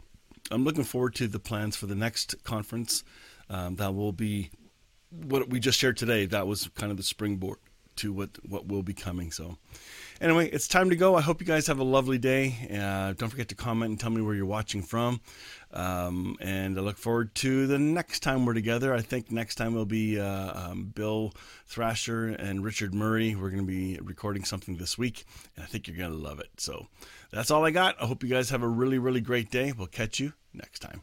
[0.50, 3.04] I'm looking forward to the plans for the next conference.
[3.48, 4.50] Um, that will be
[5.10, 6.26] what we just shared today.
[6.26, 7.58] That was kind of the springboard
[7.96, 9.30] to what what will be coming.
[9.30, 9.58] So,
[10.20, 11.14] anyway, it's time to go.
[11.14, 12.54] I hope you guys have a lovely day.
[12.72, 15.20] Uh, don't forget to comment and tell me where you're watching from.
[15.72, 18.94] Um, and I look forward to the next time we're together.
[18.94, 21.34] I think next time will be uh, um, Bill
[21.66, 23.34] Thrasher and Richard Murray.
[23.34, 25.24] We're going to be recording something this week,
[25.56, 26.50] and I think you're going to love it.
[26.56, 26.86] So
[27.30, 28.00] that's all I got.
[28.00, 29.72] I hope you guys have a really, really great day.
[29.76, 31.02] We'll catch you next time.